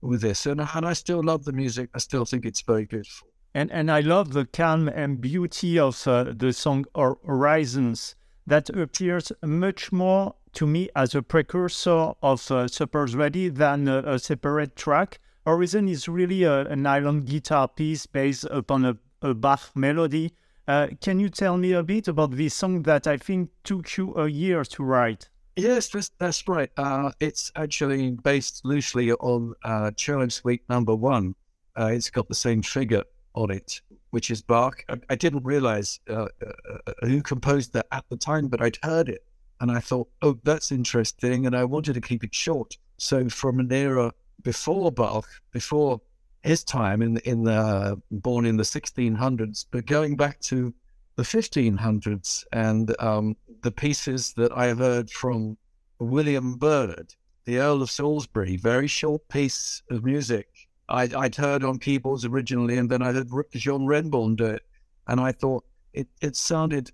with 0.00 0.20
this, 0.22 0.44
and 0.46 0.60
and 0.60 0.84
I 0.84 0.92
still 0.92 1.22
love 1.22 1.44
the 1.44 1.52
music. 1.52 1.88
I 1.94 1.98
still 1.98 2.24
think 2.24 2.44
it's 2.44 2.62
very 2.62 2.84
beautiful. 2.84 3.28
And 3.54 3.70
and 3.70 3.92
I 3.92 4.00
love 4.00 4.32
the 4.32 4.44
calm 4.44 4.88
and 4.88 5.20
beauty 5.20 5.78
of 5.78 6.04
uh, 6.08 6.32
the 6.36 6.52
song 6.52 6.84
Hor- 6.94 7.18
Horizons 7.24 8.16
that 8.46 8.70
appears 8.70 9.32
much 9.42 9.92
more 9.92 10.34
to 10.54 10.66
me 10.66 10.88
as 10.94 11.14
a 11.14 11.22
precursor 11.22 12.12
of 12.22 12.50
uh, 12.50 12.68
Supper's 12.68 13.14
Ready 13.14 13.48
than 13.48 13.88
a, 13.88 13.98
a 13.98 14.18
separate 14.18 14.76
track. 14.76 15.20
Horizon 15.44 15.88
is 15.88 16.08
really 16.08 16.42
a, 16.44 16.60
an 16.66 16.86
island 16.86 17.26
guitar 17.26 17.68
piece 17.68 18.06
based 18.06 18.44
upon 18.50 18.84
a, 18.84 18.96
a 19.22 19.34
Bach 19.34 19.70
melody. 19.74 20.32
Uh, 20.66 20.88
can 21.00 21.20
you 21.20 21.28
tell 21.28 21.56
me 21.56 21.72
a 21.72 21.82
bit 21.82 22.08
about 22.08 22.32
this 22.32 22.54
song 22.54 22.82
that 22.82 23.06
I 23.06 23.16
think 23.16 23.50
took 23.62 23.96
you 23.96 24.14
a 24.14 24.28
year 24.28 24.64
to 24.64 24.82
write? 24.82 25.28
Yes, 25.54 25.88
that's, 25.88 26.10
that's 26.18 26.46
right. 26.48 26.70
Uh, 26.76 27.12
it's 27.20 27.52
actually 27.54 28.10
based 28.10 28.62
loosely 28.64 29.12
on 29.12 29.54
uh, 29.62 29.90
Cello 29.92 30.28
Suite 30.28 30.62
Number 30.68 30.94
One. 30.94 31.34
Uh, 31.78 31.90
it's 31.92 32.10
got 32.10 32.28
the 32.28 32.34
same 32.34 32.62
figure 32.62 33.04
on 33.34 33.50
it, 33.50 33.80
which 34.16 34.30
is 34.30 34.40
Bach. 34.40 34.82
I, 34.88 34.96
I 35.10 35.14
didn't 35.14 35.44
realize 35.44 36.00
uh, 36.08 36.28
uh, 36.40 36.92
who 37.02 37.20
composed 37.20 37.74
that 37.74 37.86
at 37.92 38.06
the 38.08 38.16
time, 38.16 38.48
but 38.48 38.62
I'd 38.62 38.78
heard 38.82 39.10
it 39.10 39.22
and 39.60 39.70
I 39.70 39.78
thought, 39.78 40.08
oh, 40.22 40.38
that's 40.42 40.72
interesting, 40.72 41.44
and 41.44 41.54
I 41.54 41.64
wanted 41.64 41.92
to 41.96 42.00
keep 42.00 42.24
it 42.24 42.34
short. 42.34 42.78
So 42.96 43.28
from 43.28 43.60
an 43.60 43.70
era 43.70 44.10
before 44.42 44.90
Bach, 44.90 45.26
before 45.52 46.00
his 46.44 46.64
time 46.64 47.02
in 47.02 47.18
in 47.32 47.44
the 47.44 48.00
born 48.10 48.46
in 48.46 48.56
the 48.56 48.62
1600s, 48.62 49.66
but 49.70 49.84
going 49.84 50.16
back 50.16 50.40
to 50.52 50.72
the 51.16 51.22
1500s 51.22 52.44
and 52.54 52.96
um, 52.98 53.36
the 53.60 53.70
pieces 53.70 54.32
that 54.38 54.50
I 54.52 54.64
have 54.64 54.78
heard 54.78 55.10
from 55.10 55.58
William 55.98 56.56
Byrd, 56.56 57.14
the 57.44 57.58
Earl 57.58 57.82
of 57.82 57.90
Salisbury, 57.90 58.56
very 58.56 58.86
short 58.86 59.28
piece 59.28 59.82
of 59.90 60.04
music. 60.04 60.48
I'd, 60.88 61.14
I'd 61.14 61.34
heard 61.34 61.64
on 61.64 61.78
keyboards 61.78 62.24
originally, 62.24 62.78
and 62.78 62.90
then 62.90 63.02
I 63.02 63.12
heard 63.12 63.30
John 63.52 63.86
Renbourn 63.86 64.36
do 64.36 64.46
it, 64.46 64.62
and 65.08 65.20
I 65.20 65.32
thought 65.32 65.64
it, 65.92 66.08
it 66.20 66.36
sounded 66.36 66.90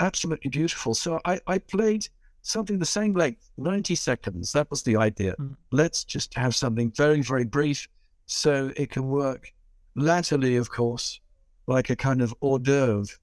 absolutely 0.00 0.50
beautiful. 0.50 0.94
So 0.94 1.20
I, 1.24 1.40
I 1.46 1.58
played 1.58 2.08
something 2.42 2.78
the 2.78 2.86
same 2.86 3.14
length, 3.14 3.50
90 3.56 3.94
seconds. 3.94 4.52
That 4.52 4.70
was 4.70 4.82
the 4.82 4.96
idea. 4.96 5.34
Mm. 5.38 5.56
Let's 5.70 6.04
just 6.04 6.34
have 6.34 6.54
something 6.54 6.92
very, 6.96 7.22
very 7.22 7.44
brief 7.44 7.88
so 8.26 8.72
it 8.76 8.90
can 8.90 9.08
work 9.08 9.52
latterly, 9.94 10.56
of 10.56 10.70
course, 10.70 11.20
like 11.66 11.90
a 11.90 11.96
kind 11.96 12.22
of 12.22 12.34
hors 12.40 12.58
d'oeuvre 12.58 13.14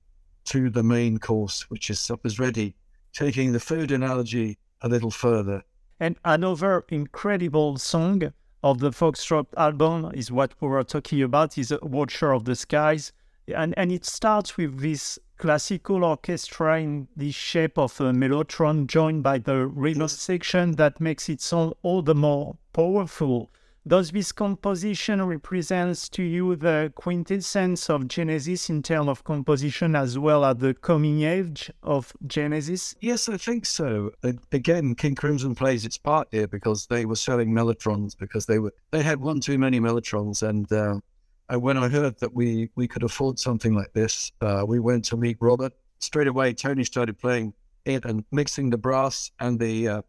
to 0.46 0.70
the 0.70 0.84
main 0.84 1.18
course, 1.18 1.70
which 1.70 1.90
is 1.90 2.00
supper's 2.00 2.40
ready, 2.40 2.76
taking 3.14 3.52
the 3.52 3.60
food 3.60 3.92
analogy 3.92 4.58
a 4.82 4.90
little 4.90 5.12
further. 5.12 5.64
And 6.00 6.16
another 6.24 6.86
incredible 6.90 7.78
song 7.78 8.32
of 8.64 8.80
the 8.80 8.92
Foxtrot 8.92 9.48
album 9.58 10.12
is 10.14 10.32
what 10.32 10.54
we 10.60 10.68
were 10.68 10.84
talking 10.84 11.22
about, 11.22 11.58
is 11.58 11.72
a 11.72 11.80
Watcher 11.82 12.34
of 12.34 12.46
the 12.46 12.56
Skies. 12.56 13.12
And, 13.48 13.74
and 13.78 13.92
it 13.92 14.06
starts 14.06 14.58
with 14.58 14.80
this 14.80 15.18
classical 15.38 16.04
orchestra 16.04 16.80
in 16.80 17.08
the 17.16 17.32
shape 17.32 17.78
of 17.78 18.00
a 18.02 18.12
mellotron 18.12 18.88
joined 18.88 19.24
by 19.24 19.40
the 19.40 19.66
rhythm 19.66 20.08
section 20.08 20.74
that 20.74 21.00
makes 21.00 21.30
it 21.30 21.42
sound 21.42 21.74
all 21.82 22.02
the 22.02 22.14
more 22.14 22.58
powerful. 22.74 23.50
Does 23.88 24.12
this 24.12 24.32
composition 24.32 25.26
represents 25.26 26.10
to 26.10 26.22
you 26.22 26.56
the 26.56 26.92
quintessence 26.96 27.90
of 27.90 28.08
Genesis 28.08 28.70
in 28.70 28.84
terms 28.84 29.08
of 29.08 29.24
composition 29.24 29.96
as 29.96 30.20
well 30.20 30.44
as 30.44 30.58
the 30.58 30.74
coming 30.74 31.24
age 31.24 31.72
of 31.82 32.14
Genesis? 32.28 32.96
Yes, 33.00 33.30
I 33.30 33.38
think 33.38 33.66
so. 33.66 34.12
Again, 34.52 34.96
King 34.96 35.16
Crimson 35.16 35.56
plays 35.56 35.86
its 35.86 35.98
part 35.98 36.28
here 36.32 36.48
because 36.48 36.88
they 36.88 37.06
were 37.06 37.16
selling 37.16 37.52
mellotrons 37.52 38.18
because 38.18 38.46
they 38.46 38.60
were 38.60 38.74
they 38.92 39.02
had 39.02 39.22
one 39.22 39.40
too 39.40 39.58
many 39.58 39.80
mellotrons, 39.80 40.44
and 40.48 40.72
uh, 40.74 41.58
when 41.58 41.78
I 41.78 41.88
heard 41.88 42.20
that 42.20 42.34
we 42.34 42.70
we 42.76 42.88
could 42.88 43.04
afford 43.04 43.40
something 43.40 43.74
like 43.74 43.94
this, 43.94 44.32
uh, 44.42 44.66
we 44.68 44.80
went 44.80 45.06
to 45.06 45.18
meet 45.18 45.38
Robert 45.40 45.74
straight 46.00 46.28
away. 46.28 46.54
Tony 46.54 46.84
started 46.84 47.18
playing 47.18 47.54
it 47.86 48.06
and 48.06 48.26
mixing 48.32 48.70
the 48.70 48.78
brass 48.78 49.32
and 49.40 49.60
the 49.60 49.88
uh, 49.88 50.02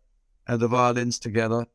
and 0.48 0.60
the 0.60 0.68
violins 0.68 1.18
together, 1.18 1.66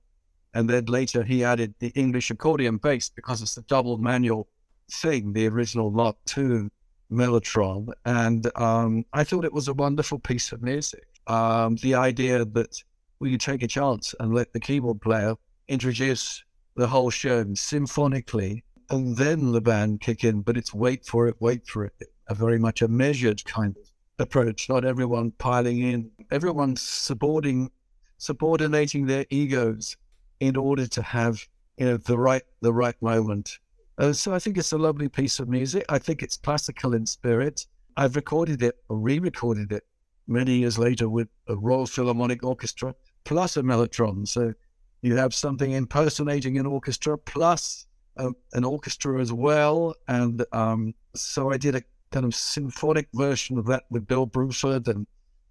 and 0.55 0.69
then 0.69 0.85
later 0.85 1.21
he 1.21 1.43
added 1.43 1.75
the 1.79 1.89
English 1.89 2.31
accordion 2.31 2.77
bass 2.77 3.09
because 3.09 3.41
it's 3.41 3.57
a 3.57 3.61
double 3.63 3.97
manual 3.97 4.47
thing, 4.89 5.33
the 5.33 5.47
original 5.47 5.91
Mark 5.91 6.15
II 6.35 6.69
mellotron, 7.11 7.89
and 8.05 8.49
um, 8.55 9.05
I 9.11 9.25
thought 9.25 9.43
it 9.43 9.53
was 9.53 9.67
a 9.67 9.73
wonderful 9.73 10.17
piece 10.17 10.53
of 10.53 10.63
music. 10.63 11.03
Um, 11.27 11.75
the 11.81 11.95
idea 11.95 12.45
that 12.45 12.81
we 13.19 13.31
could 13.31 13.41
take 13.41 13.63
a 13.63 13.67
chance 13.67 14.15
and 14.19 14.33
let 14.33 14.53
the 14.53 14.59
keyboard 14.61 15.01
player 15.01 15.35
introduce 15.67 16.43
the 16.75 16.87
whole 16.87 17.09
show 17.09 17.45
symphonically, 17.53 18.63
and 18.89 19.17
then 19.17 19.51
the 19.51 19.61
band 19.61 19.99
kick 19.99 20.23
in. 20.23 20.41
But 20.41 20.55
it's 20.55 20.73
wait 20.73 21.05
for 21.05 21.27
it, 21.27 21.35
wait 21.39 21.67
for 21.67 21.83
it. 21.83 21.93
A 22.29 22.33
very 22.33 22.59
much 22.59 22.81
a 22.81 22.87
measured 22.87 23.43
kind 23.43 23.75
of 23.75 23.89
approach. 24.19 24.69
Not 24.69 24.85
everyone 24.85 25.31
piling 25.31 25.81
in. 25.81 26.11
Everyone 26.31 26.75
supporting, 26.77 27.71
subordinating 28.17 29.05
their 29.05 29.25
egos 29.29 29.97
in 30.39 30.55
order 30.55 30.87
to 30.87 31.01
have 31.01 31.45
you 31.77 31.85
know 31.85 31.97
the 31.97 32.17
right 32.17 32.43
the 32.61 32.73
right 32.73 32.99
moment. 33.01 33.59
Uh, 33.97 34.13
so 34.13 34.33
I 34.33 34.39
think 34.39 34.57
it's 34.57 34.73
a 34.73 34.77
lovely 34.77 35.07
piece 35.07 35.39
of 35.39 35.47
music. 35.47 35.85
I 35.89 35.99
think 35.99 36.21
it's 36.21 36.37
classical 36.37 36.93
in 36.93 37.05
spirit. 37.05 37.65
I've 37.97 38.15
recorded 38.15 38.61
it 38.61 38.75
or 38.89 38.97
re-recorded 38.97 39.71
it 39.71 39.83
many 40.27 40.57
years 40.57 40.77
later 40.77 41.07
with 41.07 41.29
a 41.47 41.55
Royal 41.55 41.85
Philharmonic 41.85 42.43
Orchestra 42.43 42.93
plus 43.23 43.55
a 43.55 43.61
mellotron. 43.61 44.27
So 44.27 44.53
you 45.01 45.15
have 45.15 45.33
something 45.33 45.71
impersonating 45.71 46.57
an 46.57 46.65
orchestra 46.65 47.17
plus 47.17 47.85
uh, 48.17 48.31
an 48.53 48.63
orchestra 48.63 49.21
as 49.21 49.31
well. 49.31 49.95
And 50.07 50.45
um, 50.51 50.93
so 51.15 51.51
I 51.51 51.57
did 51.57 51.75
a 51.75 51.81
kind 52.11 52.25
of 52.25 52.35
symphonic 52.35 53.07
version 53.13 53.57
of 53.57 53.65
that 53.67 53.83
with 53.89 54.07
Bill 54.07 54.27
Bruford 54.27 54.87
and 54.87 55.07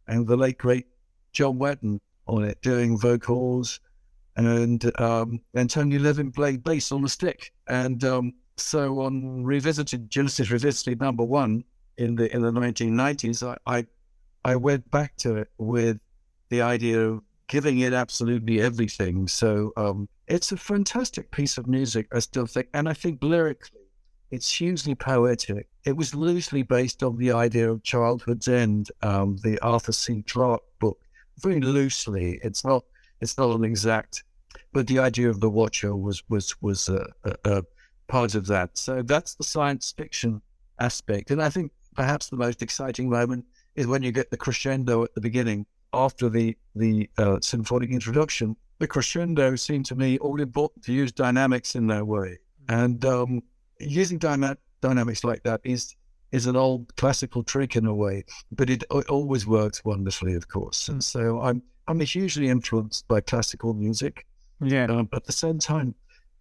and 0.06 0.26
the 0.26 0.36
late 0.36 0.58
great 0.58 0.86
John 1.32 1.58
Wetton 1.58 1.98
on 2.26 2.44
it 2.44 2.60
doing 2.62 2.98
vocals 2.98 3.80
and 4.36 5.00
um, 5.00 5.40
Levin 5.54 6.32
played 6.32 6.64
bass 6.64 6.92
on 6.92 7.02
the 7.02 7.08
stick. 7.08 7.52
And 7.68 8.02
um, 8.04 8.32
so 8.56 9.00
on 9.00 9.44
revisited 9.44 10.10
Genesis 10.10 10.50
Revisited 10.50 11.00
number 11.00 11.24
one 11.24 11.64
in 11.96 12.16
the 12.16 12.34
in 12.34 12.42
the 12.42 12.50
1990s, 12.50 13.46
I, 13.46 13.78
I 13.78 13.86
I 14.44 14.56
went 14.56 14.90
back 14.90 15.16
to 15.18 15.36
it 15.36 15.48
with 15.58 15.98
the 16.50 16.62
idea 16.62 17.00
of 17.00 17.22
giving 17.48 17.80
it 17.80 17.92
absolutely 17.92 18.60
everything. 18.60 19.28
So 19.28 19.72
um, 19.76 20.08
it's 20.26 20.52
a 20.52 20.56
fantastic 20.56 21.30
piece 21.30 21.58
of 21.58 21.66
music, 21.66 22.08
I 22.12 22.18
still 22.18 22.46
think, 22.46 22.68
and 22.74 22.88
I 22.88 22.94
think 22.94 23.22
lyrically. 23.22 23.80
It's 24.30 24.50
hugely 24.50 24.96
poetic. 24.96 25.68
It 25.84 25.96
was 25.96 26.14
loosely 26.14 26.62
based 26.62 27.04
on 27.04 27.16
the 27.18 27.30
idea 27.30 27.70
of 27.70 27.84
Childhood's 27.84 28.48
End, 28.48 28.90
um, 29.02 29.36
the 29.44 29.60
Arthur 29.60 29.92
C. 29.92 30.22
Clarke 30.22 30.62
book 30.80 30.98
very 31.38 31.60
loosely. 31.60 32.40
It's 32.42 32.64
not 32.64 32.84
it's 33.20 33.38
not 33.38 33.54
an 33.54 33.64
exact, 33.64 34.24
but 34.72 34.86
the 34.86 34.98
idea 34.98 35.28
of 35.28 35.40
the 35.40 35.50
Watcher 35.50 35.94
was 35.96 36.22
was 36.28 36.60
was 36.62 36.88
a, 36.88 37.06
a, 37.24 37.34
a 37.44 37.62
part 38.06 38.34
of 38.34 38.46
that. 38.46 38.76
So 38.76 39.02
that's 39.02 39.34
the 39.34 39.44
science 39.44 39.92
fiction 39.96 40.42
aspect, 40.78 41.30
and 41.30 41.42
I 41.42 41.48
think 41.48 41.72
perhaps 41.94 42.28
the 42.28 42.36
most 42.36 42.62
exciting 42.62 43.08
moment 43.08 43.44
is 43.76 43.86
when 43.86 44.02
you 44.02 44.12
get 44.12 44.30
the 44.30 44.36
crescendo 44.36 45.04
at 45.04 45.14
the 45.14 45.20
beginning 45.20 45.66
after 45.92 46.28
the 46.28 46.56
the 46.74 47.08
uh, 47.18 47.38
symphonic 47.40 47.90
introduction. 47.90 48.56
The 48.80 48.88
crescendo 48.88 49.54
seemed 49.54 49.86
to 49.86 49.94
me 49.94 50.18
all 50.18 50.40
important 50.40 50.84
to 50.84 50.92
use 50.92 51.12
dynamics 51.12 51.76
in 51.76 51.86
that 51.86 52.06
way, 52.06 52.38
and 52.68 53.04
um, 53.04 53.42
using 53.78 54.18
dyna- 54.18 54.58
dynamics 54.80 55.24
like 55.24 55.42
that 55.44 55.60
is 55.64 55.94
is 56.32 56.46
an 56.46 56.56
old 56.56 56.94
classical 56.96 57.44
trick 57.44 57.76
in 57.76 57.86
a 57.86 57.94
way, 57.94 58.24
but 58.50 58.68
it, 58.68 58.82
it 58.90 59.08
always 59.08 59.46
works 59.46 59.84
wonderfully, 59.84 60.34
of 60.34 60.48
course. 60.48 60.88
And 60.88 61.02
so 61.02 61.40
I'm 61.40 61.62
I'm 61.86 62.00
hugely 62.00 62.48
influenced 62.48 63.06
by 63.08 63.20
classical 63.20 63.74
music. 63.74 64.26
Yeah. 64.60 64.84
Um, 64.84 65.06
but 65.06 65.18
at 65.18 65.24
the 65.24 65.32
same 65.32 65.58
time, 65.58 65.94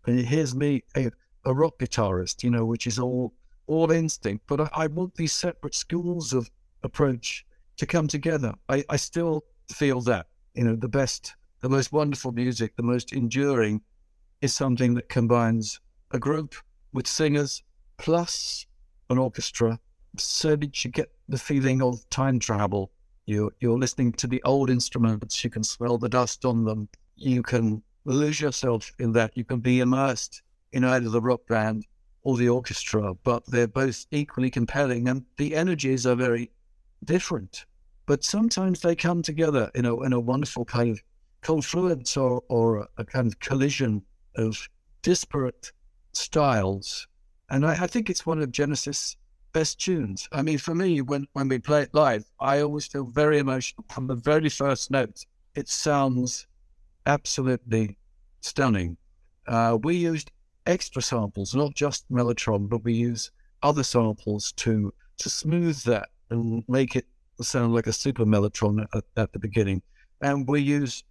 here's 0.05 0.55
me, 0.55 0.83
a, 0.95 1.11
a, 1.45 1.53
rock 1.53 1.77
guitarist, 1.79 2.43
you 2.43 2.49
know, 2.49 2.65
which 2.65 2.87
is 2.87 2.99
all 2.99 3.33
all 3.67 3.91
instinct. 3.91 4.45
But 4.47 4.61
I, 4.61 4.69
I, 4.73 4.87
want 4.87 5.15
these 5.15 5.33
separate 5.33 5.75
schools 5.75 6.33
of 6.33 6.49
approach 6.83 7.45
to 7.77 7.85
come 7.85 8.07
together. 8.07 8.53
I, 8.69 8.83
I 8.89 8.97
still 8.97 9.45
feel 9.71 10.01
that, 10.01 10.27
you 10.53 10.63
know, 10.63 10.75
the 10.75 10.89
best, 10.89 11.35
the 11.61 11.69
most 11.69 11.91
wonderful 11.91 12.31
music, 12.31 12.75
the 12.75 12.83
most 12.83 13.13
enduring 13.13 13.81
is 14.41 14.53
something 14.53 14.93
that 14.95 15.09
combines 15.09 15.79
a 16.11 16.19
group 16.19 16.55
with 16.91 17.07
singers 17.07 17.63
plus 17.97 18.65
an 19.09 19.17
orchestra 19.17 19.79
so 20.17 20.55
that 20.55 20.83
you 20.83 20.91
get 20.91 21.11
the 21.29 21.37
feeling 21.37 21.81
of 21.81 22.07
time 22.09 22.39
travel. 22.39 22.91
You, 23.25 23.51
you're 23.59 23.77
listening 23.77 24.13
to 24.13 24.27
the 24.27 24.41
old 24.43 24.69
instruments, 24.69 25.43
you 25.43 25.49
can 25.49 25.63
smell 25.63 25.97
the 25.97 26.09
dust 26.09 26.43
on 26.45 26.65
them, 26.65 26.89
you 27.15 27.41
can 27.41 27.81
lose 28.05 28.41
yourself 28.41 28.91
in 28.99 29.13
that, 29.13 29.37
you 29.37 29.45
can 29.45 29.59
be 29.59 29.79
immersed 29.79 30.41
in 30.73 30.83
either 30.83 31.09
the 31.09 31.21
rock 31.21 31.47
band 31.47 31.85
or 32.23 32.37
the 32.37 32.49
orchestra, 32.49 33.13
but 33.23 33.45
they're 33.47 33.67
both 33.67 34.05
equally 34.11 34.49
compelling 34.49 35.07
and 35.07 35.23
the 35.37 35.55
energies 35.55 36.05
are 36.05 36.15
very 36.15 36.51
different. 37.03 37.65
But 38.05 38.23
sometimes 38.23 38.81
they 38.81 38.95
come 38.95 39.21
together 39.21 39.71
in 39.75 39.85
a, 39.85 40.01
in 40.01 40.13
a 40.13 40.19
wonderful 40.19 40.65
kind 40.65 40.89
of 40.89 41.01
confluence 41.41 42.17
or, 42.17 42.41
or 42.49 42.87
a 42.97 43.05
kind 43.05 43.27
of 43.27 43.39
collision 43.39 44.01
of 44.35 44.67
disparate 45.01 45.71
styles. 46.13 47.07
And 47.49 47.65
I, 47.65 47.83
I 47.83 47.87
think 47.87 48.09
it's 48.09 48.25
one 48.25 48.41
of 48.41 48.51
Genesis' 48.51 49.15
best 49.53 49.79
tunes. 49.79 50.27
I 50.31 50.41
mean, 50.41 50.57
for 50.57 50.75
me, 50.75 51.01
when, 51.01 51.27
when 51.33 51.47
we 51.47 51.59
play 51.59 51.83
it 51.83 51.93
live, 51.93 52.25
I 52.39 52.61
always 52.61 52.87
feel 52.87 53.05
very 53.05 53.39
emotional 53.39 53.85
from 53.89 54.07
the 54.07 54.15
very 54.15 54.49
first 54.49 54.91
note. 54.91 55.25
It 55.55 55.69
sounds 55.69 56.47
absolutely 57.05 57.97
stunning. 58.41 58.97
Uh, 59.47 59.77
we 59.81 59.95
used 59.95 60.31
extra 60.65 61.01
samples, 61.01 61.53
not 61.53 61.75
just 61.75 62.09
Mellotron, 62.11 62.67
but 62.67 62.83
we 62.83 62.93
use 62.93 63.31
other 63.61 63.83
samples 63.83 64.51
to 64.53 64.93
to 65.17 65.29
smooth 65.29 65.81
that 65.83 66.09
and 66.31 66.63
make 66.67 66.95
it 66.95 67.05
sound 67.39 67.73
like 67.73 67.87
a 67.87 67.93
super 67.93 68.25
Mellotron 68.25 68.85
at, 68.95 69.03
at 69.15 69.31
the 69.31 69.39
beginning. 69.39 69.81
And 70.21 70.47
we 70.47 70.61
use 70.61 71.03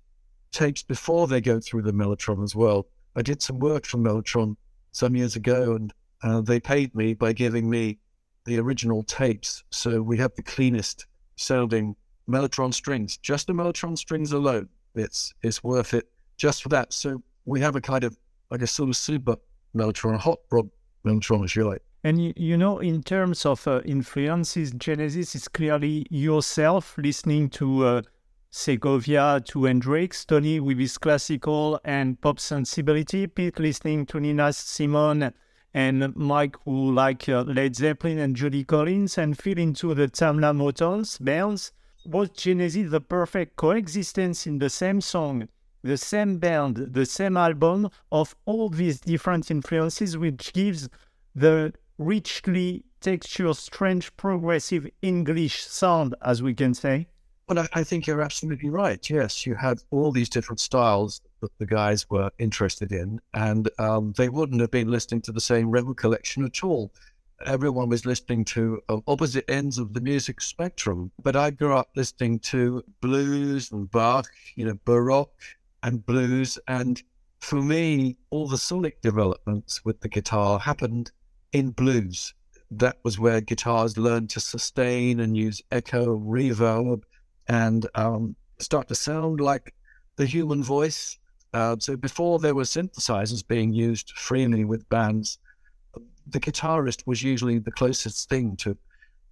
tapes 0.51 0.83
before 0.83 1.27
they 1.27 1.41
go 1.41 1.61
through 1.61 1.83
the 1.83 1.93
Mellotron 1.93 2.43
as 2.43 2.55
well. 2.55 2.87
I 3.15 3.23
did 3.23 3.43
some 3.43 3.59
work 3.59 3.87
for 3.87 3.99
Mellotron 3.99 4.57
some 4.93 5.15
years 5.15 5.37
ago, 5.37 5.75
and 5.77 5.93
uh, 6.23 6.41
they 6.41 6.61
paid 6.61 6.95
me 6.95 7.15
by 7.15 7.33
giving 7.33 7.69
me 7.69 7.99
the 8.45 8.59
original 8.59 9.03
tapes. 9.05 9.63
So 9.71 10.03
we 10.03 10.19
have 10.19 10.35
the 10.35 10.43
cleanest 10.43 11.07
sounding 11.37 11.97
Mellotron 12.29 12.73
strings, 12.73 13.17
just 13.17 13.47
the 13.47 13.53
Mellotron 13.53 13.97
strings 13.97 14.33
alone. 14.33 14.69
It's 14.95 15.35
it's 15.43 15.65
worth 15.65 15.95
it 15.95 16.09
just 16.37 16.63
for 16.63 16.69
that. 16.71 16.93
So 16.93 17.23
we 17.45 17.61
have 17.61 17.77
a 17.77 17.81
kind 17.81 18.05
of 18.05 18.17
like 18.51 18.63
a 18.63 18.67
sort 18.67 18.89
of 18.89 18.97
super 18.97 19.37
Mellotron, 19.75 20.19
hot 20.19 20.39
rod 20.51 20.69
Mellotron, 21.05 21.45
as 21.45 21.57
you 21.57 21.67
like. 21.67 21.83
And 22.05 22.23
you, 22.23 22.33
you 22.37 22.57
know, 22.57 22.79
in 22.79 23.03
terms 23.03 23.47
of 23.47 23.67
uh, 23.67 23.81
influences, 23.85 24.73
Genesis 24.73 25.35
is 25.35 25.49
clearly 25.49 26.07
yourself 26.11 26.99
listening 26.99 27.49
to 27.51 27.87
uh, 27.87 28.03
Segovia, 28.51 29.41
to 29.47 29.65
Hendrix, 29.65 30.25
Tony 30.25 30.59
with 30.61 30.79
his 30.79 30.99
classical 30.99 31.81
and 31.85 32.21
pop 32.21 32.41
sensibility, 32.41 33.27
Pete 33.27 33.59
listening 33.59 34.05
to 34.07 34.21
Nina 34.21 34.53
Simone 34.53 35.33
and 35.75 36.15
Mike 36.17 36.57
who 36.65 36.93
like 36.93 37.29
uh, 37.29 37.43
Led 37.43 37.77
Zeppelin 37.77 38.19
and 38.19 38.37
Judy 38.37 38.65
Collins 38.65 39.17
and 39.19 39.39
Phil 39.39 39.59
into 39.59 39.95
the 39.95 40.09
Tamla 40.09 40.55
Motown, 40.55 41.03
bells, 41.25 41.73
was 42.05 42.31
Genesis 42.31 42.91
the 42.91 43.01
perfect 43.01 43.57
coexistence 43.57 44.47
in 44.47 44.59
the 44.59 44.71
same 44.71 45.01
song, 45.01 45.49
the 45.83 45.97
same 45.97 46.39
band, 46.39 46.77
the 46.77 47.07
same 47.07 47.37
album 47.37 47.89
of 48.11 48.35
all 48.45 48.69
these 48.69 49.01
different 49.01 49.51
influences, 49.51 50.19
which 50.19 50.53
gives 50.53 50.89
the 51.35 51.73
richly 51.99 52.85
textured, 53.01 53.57
strange, 53.57 54.15
progressive 54.17 54.89
English 55.01 55.65
sound, 55.65 56.15
as 56.23 56.43
we 56.43 56.55
can 56.55 56.75
say? 56.75 57.07
I, 57.59 57.69
I 57.73 57.85
think 57.85 58.07
you're 58.07 58.23
absolutely 58.23 58.71
right. 58.71 59.09
Yes, 59.09 59.47
you 59.47 59.55
had 59.55 59.83
all 59.91 60.13
these 60.13 60.29
different 60.29 60.61
styles 60.61 61.21
that 61.41 61.51
the 61.59 61.67
guys 61.67 62.09
were 62.11 62.31
interested 62.39 62.93
in, 62.93 63.21
and 63.35 63.69
um, 63.79 64.13
they 64.17 64.29
wouldn't 64.29 64.61
have 64.61 64.71
been 64.71 64.91
listening 64.91 65.23
to 65.23 65.33
the 65.33 65.41
same 65.41 65.71
record 65.71 65.97
collection 65.97 66.45
at 66.45 66.63
all. 66.63 66.93
Everyone 67.45 67.89
was 67.89 68.07
listening 68.07 68.45
to 68.47 68.81
uh, 68.89 68.99
opposite 69.09 69.45
ends 69.51 69.79
of 69.79 69.95
the 69.95 70.01
music 70.01 70.41
spectrum. 70.41 71.11
But 71.23 71.35
I 71.35 71.51
grew 71.51 71.75
up 71.75 71.91
listening 71.97 72.39
to 72.41 72.85
blues 73.01 73.73
and 73.73 73.91
Bach, 73.91 74.27
you 74.55 74.65
know, 74.65 74.79
Baroque 74.85 75.43
and 75.83 76.07
blues. 76.07 76.59
And 76.69 77.03
for 77.41 77.61
me, 77.61 78.17
all 78.31 78.47
the 78.47 78.59
sonic 78.59 79.01
developments 79.03 79.85
with 79.85 80.01
the 80.01 80.09
guitar 80.09 80.61
happened 80.61 81.11
in 81.53 81.71
blues. 81.71 82.35
That 82.71 82.99
was 83.03 83.19
where 83.19 83.41
guitars 83.41 83.99
learned 83.99 84.31
to 84.31 84.41
sustain 84.41 85.21
and 85.21 85.37
use 85.37 85.61
echo, 85.73 86.17
reverb, 86.17 87.03
and 87.49 87.87
um, 87.95 88.37
start 88.59 88.89
to 88.89 88.95
sound 88.95 89.41
like 89.41 89.75
the 90.17 90.27
human 90.27 90.63
voice. 90.63 91.19
Uh, 91.53 91.77
so 91.79 91.97
before 91.97 92.39
there 92.39 92.55
were 92.55 92.63
synthesizers 92.63 93.47
being 93.47 93.73
used 93.73 94.13
freely 94.13 94.65
with 94.65 94.89
bands, 94.89 95.39
the 96.27 96.41
guitarist 96.41 97.07
was 97.07 97.23
usually 97.23 97.59
the 97.59 97.73
closest 97.73 98.29
thing 98.29 98.57
to 98.57 98.77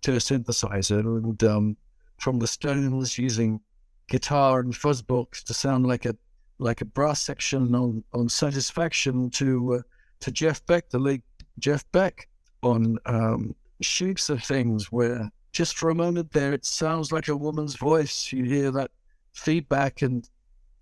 to 0.02 0.12
a 0.12 0.16
synthesizer. 0.16 1.00
And 1.00 1.42
um, 1.44 1.76
from 2.18 2.38
the 2.38 2.46
Stones 2.46 3.18
using 3.18 3.60
guitar 4.08 4.60
and 4.60 4.72
fuzzbox 4.74 5.44
to 5.44 5.54
sound 5.54 5.86
like 5.86 6.04
a 6.04 6.16
like 6.58 6.80
a 6.80 6.84
brass 6.84 7.22
section 7.22 7.74
on 7.74 8.04
on 8.12 8.28
Satisfaction 8.28 9.30
to 9.30 9.74
uh, 9.74 9.82
to 10.20 10.30
Jeff 10.30 10.64
Beck, 10.66 10.90
the 10.90 10.98
late 10.98 11.22
Jeff 11.58 11.84
Beck, 11.92 12.28
on 12.62 12.98
um, 13.06 13.54
shapes 13.80 14.28
of 14.28 14.42
things 14.42 14.92
where 14.92 15.30
just 15.52 15.76
for 15.76 15.90
a 15.90 15.94
moment 15.94 16.32
there, 16.32 16.52
it 16.52 16.64
sounds 16.64 17.12
like 17.12 17.28
a 17.28 17.36
woman's 17.36 17.76
voice. 17.76 18.32
You 18.32 18.44
hear 18.44 18.70
that 18.72 18.90
feedback, 19.32 20.02
and 20.02 20.28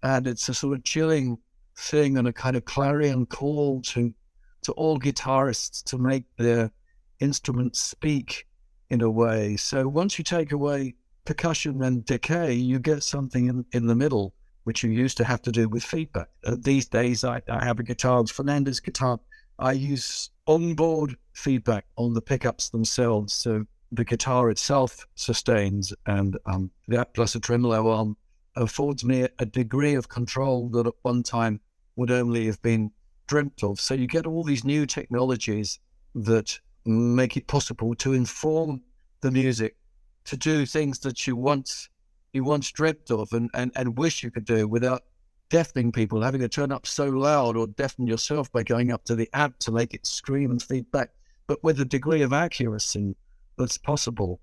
and 0.02 0.26
it's 0.26 0.48
a 0.48 0.54
sort 0.54 0.76
of 0.76 0.84
chilling 0.84 1.38
thing 1.76 2.18
and 2.18 2.28
a 2.28 2.32
kind 2.32 2.56
of 2.56 2.64
clarion 2.64 3.26
call 3.26 3.80
to 3.82 4.12
to 4.62 4.72
all 4.72 4.98
guitarists 4.98 5.82
to 5.84 5.98
make 5.98 6.24
their 6.36 6.70
instruments 7.20 7.80
speak 7.80 8.46
in 8.90 9.00
a 9.00 9.10
way. 9.10 9.56
So 9.56 9.88
once 9.88 10.18
you 10.18 10.24
take 10.24 10.52
away 10.52 10.94
percussion 11.24 11.82
and 11.82 12.04
decay, 12.04 12.54
you 12.54 12.78
get 12.78 13.02
something 13.02 13.46
in, 13.46 13.64
in 13.72 13.86
the 13.86 13.94
middle, 13.94 14.34
which 14.64 14.82
you 14.82 14.90
used 14.90 15.16
to 15.18 15.24
have 15.24 15.42
to 15.42 15.52
do 15.52 15.68
with 15.68 15.84
feedback. 15.84 16.28
Uh, 16.44 16.56
these 16.58 16.86
days, 16.86 17.22
I, 17.22 17.42
I 17.48 17.64
have 17.64 17.78
a 17.78 17.82
guitar, 17.82 18.20
it's 18.20 18.32
Fernandes 18.32 18.82
guitar. 18.82 19.20
I 19.58 19.72
use 19.72 20.30
onboard 20.46 21.16
feedback 21.32 21.84
on 21.96 22.14
the 22.14 22.22
pickups 22.22 22.70
themselves. 22.70 23.32
So 23.32 23.66
the 23.92 24.04
guitar 24.04 24.50
itself 24.50 25.06
sustains, 25.14 25.92
and 26.06 26.36
um, 26.46 26.70
that 26.88 27.14
plus 27.14 27.34
a 27.34 27.40
tremolo 27.40 27.90
arm 27.90 28.16
affords 28.56 29.04
me 29.04 29.26
a 29.38 29.46
degree 29.46 29.94
of 29.94 30.08
control 30.08 30.68
that 30.70 30.86
at 30.86 30.94
one 31.02 31.22
time 31.22 31.60
would 31.96 32.10
only 32.10 32.46
have 32.46 32.60
been 32.62 32.90
dreamt 33.26 33.62
of. 33.62 33.80
So 33.80 33.94
you 33.94 34.06
get 34.06 34.26
all 34.26 34.44
these 34.44 34.64
new 34.64 34.86
technologies 34.86 35.78
that 36.14 36.58
make 36.84 37.36
it 37.36 37.46
possible 37.46 37.94
to 37.96 38.14
inform 38.14 38.82
the 39.20 39.30
music 39.30 39.76
to 40.24 40.36
do 40.36 40.66
things 40.66 40.98
that 41.00 41.26
you 41.26 41.36
once 41.36 41.88
you 42.32 42.44
once 42.44 42.70
dreamt 42.70 43.10
of 43.10 43.32
and, 43.32 43.50
and, 43.54 43.72
and 43.74 43.96
wish 43.96 44.22
you 44.22 44.30
could 44.30 44.44
do 44.44 44.68
without 44.68 45.02
deafening 45.48 45.90
people, 45.90 46.20
having 46.20 46.40
to 46.42 46.48
turn 46.48 46.70
up 46.70 46.86
so 46.86 47.06
loud 47.06 47.56
or 47.56 47.66
deafen 47.66 48.06
yourself 48.06 48.52
by 48.52 48.62
going 48.62 48.92
up 48.92 49.02
to 49.04 49.14
the 49.14 49.28
amp 49.32 49.58
to 49.58 49.72
make 49.72 49.94
it 49.94 50.06
scream 50.06 50.50
and 50.50 50.62
feedback, 50.62 51.10
but 51.46 51.62
with 51.64 51.80
a 51.80 51.86
degree 51.86 52.20
of 52.20 52.34
accuracy 52.34 53.16
that's 53.58 53.78
possible 53.78 54.40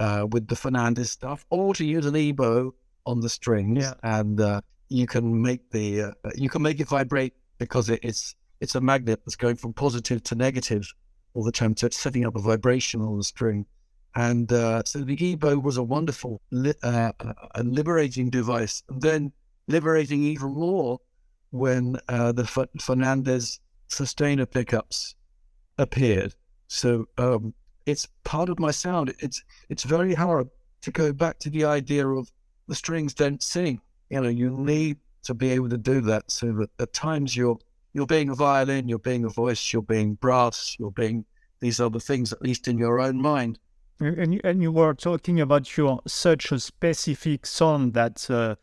uh, 0.00 0.26
with 0.30 0.48
the 0.48 0.54
Fernandes 0.54 1.08
stuff, 1.08 1.44
or 1.50 1.74
to 1.74 1.84
use 1.84 2.06
an 2.06 2.14
EBow 2.14 2.70
on 3.06 3.20
the 3.20 3.28
strings, 3.28 3.84
yeah. 3.84 3.94
and 4.02 4.40
uh, 4.40 4.60
you 4.88 5.06
can 5.06 5.42
make 5.42 5.70
the 5.70 6.02
uh, 6.02 6.10
you 6.34 6.48
can 6.48 6.62
make 6.62 6.80
it 6.80 6.88
vibrate 6.88 7.34
because 7.58 7.90
it, 7.90 8.00
it's 8.02 8.34
it's 8.60 8.74
a 8.74 8.80
magnet 8.80 9.20
that's 9.24 9.36
going 9.36 9.56
from 9.56 9.72
positive 9.72 10.22
to 10.24 10.34
negative 10.34 10.92
all 11.34 11.44
the 11.44 11.52
time. 11.52 11.76
So 11.76 11.86
it's 11.86 11.98
setting 11.98 12.24
up 12.24 12.36
a 12.36 12.40
vibration 12.40 13.00
on 13.02 13.18
the 13.18 13.24
string, 13.24 13.66
And 14.14 14.52
uh, 14.52 14.82
so 14.84 15.00
the 15.00 15.16
EBow 15.16 15.62
was 15.62 15.76
a 15.76 15.82
wonderful, 15.82 16.40
li- 16.50 16.74
uh, 16.82 17.12
a 17.54 17.62
liberating 17.64 18.30
device. 18.30 18.82
And 18.88 19.02
then 19.02 19.32
liberating 19.66 20.22
even 20.22 20.54
more 20.54 21.00
when 21.50 21.96
uh, 22.08 22.32
the 22.32 22.42
F- 22.42 22.68
Fernandes 22.78 23.58
sustainer 23.88 24.46
pickups 24.46 25.16
appeared. 25.78 26.34
So 26.68 27.06
um, 27.18 27.54
it's 27.86 28.08
part 28.24 28.48
of 28.48 28.58
my 28.58 28.70
sound. 28.70 29.14
It's 29.18 29.42
it's 29.68 29.84
very 29.84 30.14
hard 30.14 30.48
to 30.82 30.90
go 30.90 31.12
back 31.12 31.38
to 31.40 31.50
the 31.50 31.64
idea 31.64 32.06
of 32.06 32.30
the 32.68 32.74
strings 32.74 33.14
don't 33.14 33.42
sing. 33.42 33.80
You 34.10 34.20
know, 34.20 34.28
you 34.28 34.50
need 34.50 34.98
to 35.24 35.34
be 35.34 35.50
able 35.50 35.68
to 35.70 35.78
do 35.78 36.00
that 36.02 36.30
so 36.30 36.52
that 36.52 36.70
at 36.78 36.92
times 36.92 37.36
you're 37.36 37.58
you're 37.92 38.06
being 38.06 38.28
a 38.28 38.34
violin, 38.34 38.88
you're 38.88 38.98
being 38.98 39.24
a 39.24 39.28
voice, 39.28 39.72
you're 39.72 39.82
being 39.82 40.14
brass, 40.14 40.76
you're 40.78 40.90
being 40.90 41.24
these 41.60 41.80
other 41.80 42.00
things, 42.00 42.32
at 42.32 42.42
least 42.42 42.68
in 42.68 42.76
your 42.76 43.00
own 43.00 43.20
mind. 43.20 43.58
And 44.00 44.34
you, 44.34 44.40
and 44.42 44.60
you 44.60 44.72
were 44.72 44.92
talking 44.92 45.40
about 45.40 45.76
your 45.76 46.00
such 46.06 46.50
a 46.50 46.58
specific 46.58 47.46
sound 47.46 47.94
that 47.94 48.28
uh, 48.28 48.56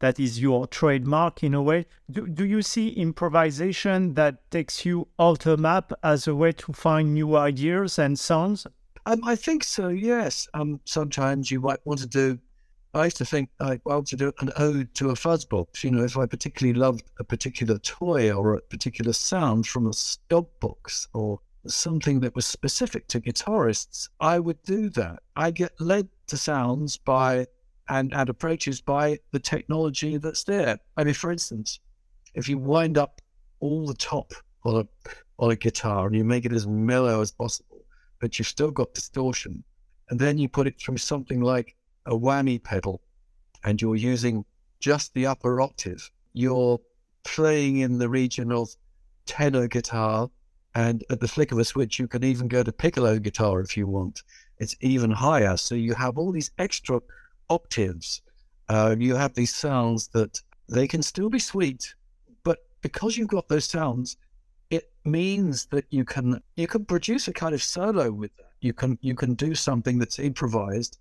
that 0.00 0.20
is 0.20 0.40
your 0.40 0.66
trademark 0.66 1.42
in 1.42 1.54
a 1.54 1.62
way. 1.62 1.86
Do, 2.10 2.26
do 2.26 2.44
you 2.44 2.62
see 2.62 2.88
improvisation 2.90 4.14
that 4.14 4.50
takes 4.50 4.84
you 4.84 5.08
off 5.18 5.40
the 5.40 5.56
map 5.56 5.92
as 6.02 6.26
a 6.26 6.34
way 6.34 6.52
to 6.52 6.72
find 6.72 7.14
new 7.14 7.36
ideas 7.36 7.98
and 7.98 8.18
sounds? 8.18 8.66
Um, 9.06 9.20
I 9.24 9.36
think 9.36 9.64
so. 9.64 9.88
Yes. 9.88 10.48
Um, 10.54 10.80
sometimes 10.84 11.50
you 11.50 11.60
might 11.60 11.80
want 11.84 12.00
to 12.00 12.06
do. 12.06 12.38
I 12.92 13.04
used 13.04 13.18
to 13.18 13.24
think 13.24 13.50
I 13.60 13.78
want 13.84 14.06
to 14.08 14.16
do 14.16 14.32
an 14.40 14.50
ode 14.56 14.94
to 14.94 15.10
a 15.10 15.14
fuzzbox. 15.14 15.84
You 15.84 15.90
know, 15.90 16.04
if 16.04 16.16
I 16.16 16.26
particularly 16.26 16.78
loved 16.78 17.10
a 17.18 17.24
particular 17.24 17.78
toy 17.78 18.32
or 18.32 18.54
a 18.54 18.60
particular 18.62 19.12
sound 19.12 19.66
from 19.66 19.86
a 19.86 19.92
stock 19.92 20.48
box 20.60 21.06
or 21.12 21.40
something 21.66 22.20
that 22.20 22.34
was 22.34 22.46
specific 22.46 23.06
to 23.08 23.20
guitarists, 23.20 24.08
I 24.20 24.38
would 24.38 24.62
do 24.62 24.88
that. 24.90 25.20
I 25.36 25.50
get 25.50 25.80
led 25.80 26.08
to 26.28 26.36
sounds 26.36 26.96
by 26.96 27.46
and, 27.88 28.12
and 28.14 28.28
approaches 28.28 28.80
by 28.80 29.18
the 29.32 29.38
technology 29.38 30.16
that's 30.16 30.44
there. 30.44 30.78
I 30.96 31.04
mean, 31.04 31.14
for 31.14 31.30
instance, 31.30 31.80
if 32.34 32.48
you 32.48 32.58
wind 32.58 32.98
up 32.98 33.20
all 33.60 33.86
the 33.86 33.94
top 33.94 34.32
on 34.64 34.80
a 34.80 35.10
on 35.38 35.50
a 35.50 35.56
guitar 35.56 36.06
and 36.06 36.16
you 36.16 36.24
make 36.24 36.44
it 36.44 36.52
as 36.52 36.66
mellow 36.66 37.20
as 37.20 37.30
possible, 37.30 37.84
but 38.20 38.38
you've 38.38 38.48
still 38.48 38.70
got 38.70 38.94
distortion, 38.94 39.62
and 40.08 40.18
then 40.18 40.38
you 40.38 40.48
put 40.48 40.66
it 40.66 40.80
through 40.80 40.96
something 40.96 41.40
like 41.40 41.76
a 42.06 42.12
whammy 42.12 42.62
pedal, 42.62 43.02
and 43.64 43.80
you're 43.80 43.96
using 43.96 44.44
just 44.80 45.12
the 45.14 45.26
upper 45.26 45.60
octave, 45.60 46.10
you're 46.32 46.80
playing 47.24 47.78
in 47.78 47.98
the 47.98 48.08
region 48.08 48.50
of 48.52 48.70
tenor 49.26 49.68
guitar, 49.68 50.30
and 50.74 51.04
at 51.10 51.20
the 51.20 51.28
flick 51.28 51.52
of 51.52 51.58
a 51.58 51.64
switch, 51.64 51.98
you 51.98 52.08
can 52.08 52.24
even 52.24 52.48
go 52.48 52.62
to 52.62 52.72
piccolo 52.72 53.18
guitar 53.18 53.60
if 53.60 53.76
you 53.76 53.86
want. 53.86 54.22
It's 54.58 54.76
even 54.80 55.10
higher, 55.10 55.56
so 55.56 55.74
you 55.74 55.94
have 55.94 56.16
all 56.16 56.32
these 56.32 56.50
extra 56.58 57.00
octaves, 57.48 58.22
uh, 58.68 58.96
you 58.98 59.14
have 59.14 59.34
these 59.34 59.54
sounds 59.54 60.08
that 60.08 60.40
they 60.68 60.88
can 60.88 61.02
still 61.02 61.28
be 61.28 61.38
sweet, 61.38 61.94
but 62.42 62.58
because 62.80 63.16
you've 63.16 63.28
got 63.28 63.48
those 63.48 63.64
sounds, 63.64 64.16
it 64.70 64.90
means 65.04 65.66
that 65.66 65.84
you 65.90 66.04
can 66.04 66.42
you 66.56 66.66
can 66.66 66.84
produce 66.84 67.28
a 67.28 67.32
kind 67.32 67.54
of 67.54 67.62
solo 67.62 68.10
with 68.10 68.36
that. 68.36 68.52
You 68.60 68.72
can 68.72 68.98
you 69.00 69.14
can 69.14 69.34
do 69.34 69.54
something 69.54 69.98
that's 69.98 70.18
improvised, 70.18 70.98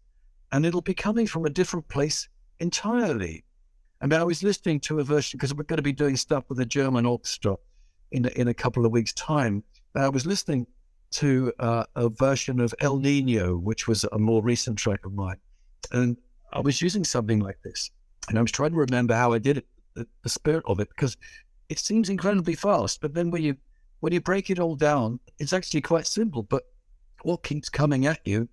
and 0.51 0.65
it'll 0.65 0.81
be 0.81 0.93
coming 0.93 1.25
from 1.25 1.45
a 1.45 1.49
different 1.49 1.87
place 1.87 2.29
entirely. 2.59 3.43
And 4.01 4.13
I 4.13 4.23
was 4.23 4.43
listening 4.43 4.81
to 4.81 4.99
a 4.99 5.03
version 5.03 5.37
because 5.37 5.53
we're 5.53 5.63
going 5.63 5.77
to 5.77 5.83
be 5.83 5.93
doing 5.93 6.15
stuff 6.15 6.43
with 6.49 6.59
a 6.59 6.65
German 6.65 7.05
orchestra 7.05 7.55
in 8.11 8.25
in 8.27 8.47
a 8.49 8.53
couple 8.53 8.85
of 8.85 8.91
weeks' 8.91 9.13
time. 9.13 9.63
I 9.95 10.09
was 10.09 10.25
listening 10.25 10.67
to 11.11 11.53
uh, 11.59 11.85
a 11.95 12.09
version 12.09 12.59
of 12.59 12.75
El 12.81 12.97
Nino, 12.97 13.55
which 13.55 13.87
was 13.87 14.03
a 14.11 14.19
more 14.19 14.43
recent 14.43 14.77
track 14.77 15.05
of 15.05 15.13
mine, 15.13 15.37
and 15.91 16.17
I 16.55 16.61
was 16.61 16.81
using 16.81 17.03
something 17.03 17.39
like 17.39 17.61
this, 17.63 17.91
and 18.29 18.39
I 18.39 18.41
was 18.41 18.51
trying 18.51 18.71
to 18.71 18.77
remember 18.77 19.13
how 19.13 19.33
I 19.33 19.39
did 19.39 19.57
it, 19.57 19.67
the, 19.93 20.07
the 20.23 20.29
spirit 20.29 20.63
of 20.65 20.79
it, 20.79 20.87
because 20.89 21.17
it 21.67 21.79
seems 21.79 22.09
incredibly 22.09 22.55
fast. 22.55 23.01
But 23.01 23.13
then 23.13 23.29
when 23.29 23.43
you 23.43 23.57
when 23.99 24.13
you 24.13 24.21
break 24.21 24.49
it 24.49 24.59
all 24.59 24.75
down, 24.75 25.19
it's 25.37 25.51
actually 25.51 25.81
quite 25.81 26.07
simple. 26.07 26.43
But 26.43 26.63
what 27.23 27.43
keeps 27.43 27.69
coming 27.69 28.05
at 28.05 28.19
you 28.25 28.47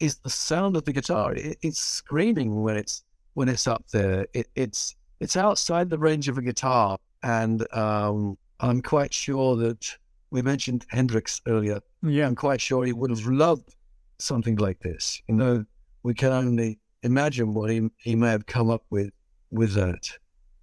is 0.00 0.16
the 0.16 0.30
sound 0.30 0.76
of 0.76 0.84
the 0.84 0.92
guitar. 0.92 1.34
It, 1.34 1.58
it's 1.62 1.80
screaming 1.80 2.62
when 2.62 2.76
it's 2.76 3.04
when 3.34 3.48
it's 3.48 3.66
up 3.66 3.84
there. 3.92 4.26
It, 4.32 4.48
it's 4.54 4.96
it's 5.20 5.36
outside 5.36 5.90
the 5.90 5.98
range 5.98 6.28
of 6.28 6.38
a 6.38 6.42
guitar, 6.42 6.98
and 7.22 7.66
um, 7.74 8.38
I'm 8.60 8.80
quite 8.80 9.12
sure 9.12 9.56
that 9.56 9.96
we 10.30 10.40
mentioned 10.40 10.86
Hendrix 10.88 11.42
earlier. 11.46 11.80
Yeah, 12.02 12.26
I'm 12.26 12.34
quite 12.34 12.62
sure 12.62 12.84
he 12.84 12.94
would 12.94 13.10
have 13.10 13.26
loved 13.26 13.74
something 14.18 14.56
like 14.56 14.80
this. 14.80 15.20
You 15.28 15.34
know, 15.34 15.64
we 16.02 16.14
can 16.14 16.32
only 16.32 16.78
imagine 17.02 17.54
what 17.54 17.70
he, 17.70 17.88
he 17.98 18.14
may 18.14 18.30
have 18.30 18.46
come 18.46 18.70
up 18.70 18.84
with 18.90 19.10
with 19.50 19.74
that. 19.74 20.08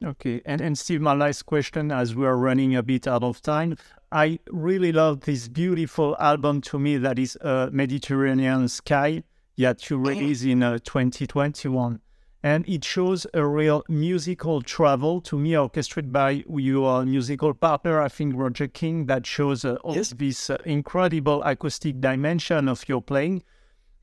Okay, 0.04 0.42
and, 0.46 0.62
and 0.62 0.78
Steve, 0.78 1.02
my 1.02 1.14
last 1.14 1.46
question 1.46 1.92
as 1.92 2.16
we 2.16 2.26
are 2.26 2.38
running 2.38 2.76
a 2.76 2.82
bit 2.82 3.06
out 3.06 3.22
of 3.22 3.42
time. 3.42 3.76
I 4.12 4.40
really 4.50 4.94
love 4.94 5.22
this 5.22 5.50
beautiful 5.50 6.16
album 6.20 6.62
to 6.62 6.80
me 6.80 6.98
that 6.98 7.20
is 7.20 7.38
uh, 7.42 7.70
Mediterranean 7.72 8.70
Sky 8.70 9.24
that 9.58 9.90
you 9.90 9.98
released 9.98 10.46
in 10.46 10.64
uh, 10.64 10.80
2021. 10.84 12.00
And 12.42 12.68
it 12.70 12.86
shows 12.86 13.28
a 13.34 13.46
real 13.46 13.84
musical 13.90 14.62
travel 14.62 15.20
to 15.22 15.38
me, 15.38 15.58
orchestrated 15.58 16.14
by 16.14 16.46
your 16.48 17.04
musical 17.04 17.54
partner, 17.54 18.02
I 18.02 18.08
think 18.08 18.34
Roger 18.38 18.70
King, 18.70 19.08
that 19.08 19.28
shows 19.28 19.66
uh, 19.66 19.76
yes. 19.90 20.14
this 20.18 20.50
uh, 20.50 20.58
incredible 20.64 21.44
acoustic 21.44 22.00
dimension 22.00 22.70
of 22.70 22.88
your 22.88 23.02
playing. 23.02 23.44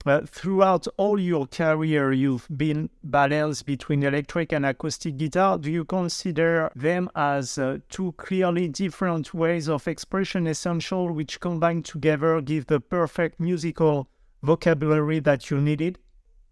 Uh, 0.06 0.20
throughout 0.24 0.86
all 0.98 1.18
your 1.18 1.48
career, 1.48 2.12
you've 2.12 2.46
been 2.56 2.88
balanced 3.02 3.66
between 3.66 4.04
electric 4.04 4.52
and 4.52 4.64
acoustic 4.64 5.16
guitar. 5.16 5.58
Do 5.58 5.68
you 5.68 5.84
consider 5.84 6.70
them 6.76 7.10
as 7.16 7.58
uh, 7.58 7.78
two 7.88 8.12
clearly 8.12 8.68
different 8.68 9.34
ways 9.34 9.68
of 9.68 9.88
expression 9.88 10.46
essential, 10.46 11.10
which 11.12 11.40
combined 11.40 11.86
together 11.86 12.40
give 12.40 12.66
the 12.66 12.78
perfect 12.78 13.40
musical 13.40 14.08
vocabulary 14.44 15.18
that 15.18 15.50
you 15.50 15.60
needed? 15.60 15.98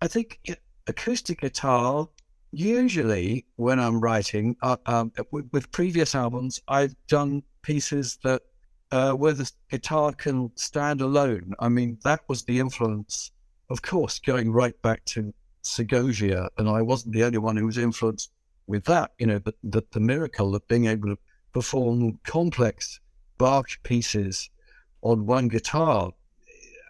I 0.02 0.08
think 0.08 0.40
acoustic 0.88 1.40
guitar, 1.40 2.08
usually 2.50 3.46
when 3.54 3.78
I'm 3.78 4.00
writing, 4.00 4.56
uh, 4.62 4.78
um, 4.86 5.12
with, 5.30 5.48
with, 5.52 5.70
previous 5.70 6.16
albums, 6.16 6.60
I've 6.66 6.96
done 7.06 7.44
pieces 7.62 8.18
that 8.24 8.42
uh, 8.90 9.12
where 9.12 9.32
the 9.32 9.48
guitar 9.70 10.12
can 10.12 10.50
stand 10.56 11.00
alone. 11.00 11.54
I 11.60 11.68
mean, 11.68 11.98
that 12.02 12.20
was 12.28 12.42
the 12.42 12.58
influence 12.58 13.30
of 13.70 13.82
course, 13.82 14.18
going 14.18 14.52
right 14.52 14.80
back 14.82 15.04
to 15.06 15.32
Segovia, 15.62 16.48
and 16.58 16.68
I 16.68 16.82
wasn't 16.82 17.14
the 17.14 17.24
only 17.24 17.38
one 17.38 17.56
who 17.56 17.66
was 17.66 17.78
influenced 17.78 18.30
with 18.66 18.84
that. 18.84 19.12
You 19.18 19.26
know, 19.26 19.38
the, 19.38 19.54
the, 19.62 19.82
the 19.92 20.00
miracle 20.00 20.54
of 20.54 20.66
being 20.68 20.86
able 20.86 21.08
to 21.08 21.18
perform 21.52 22.18
complex 22.24 23.00
Bach 23.38 23.68
pieces 23.82 24.50
on 25.02 25.26
one 25.26 25.48
guitar, 25.48 26.12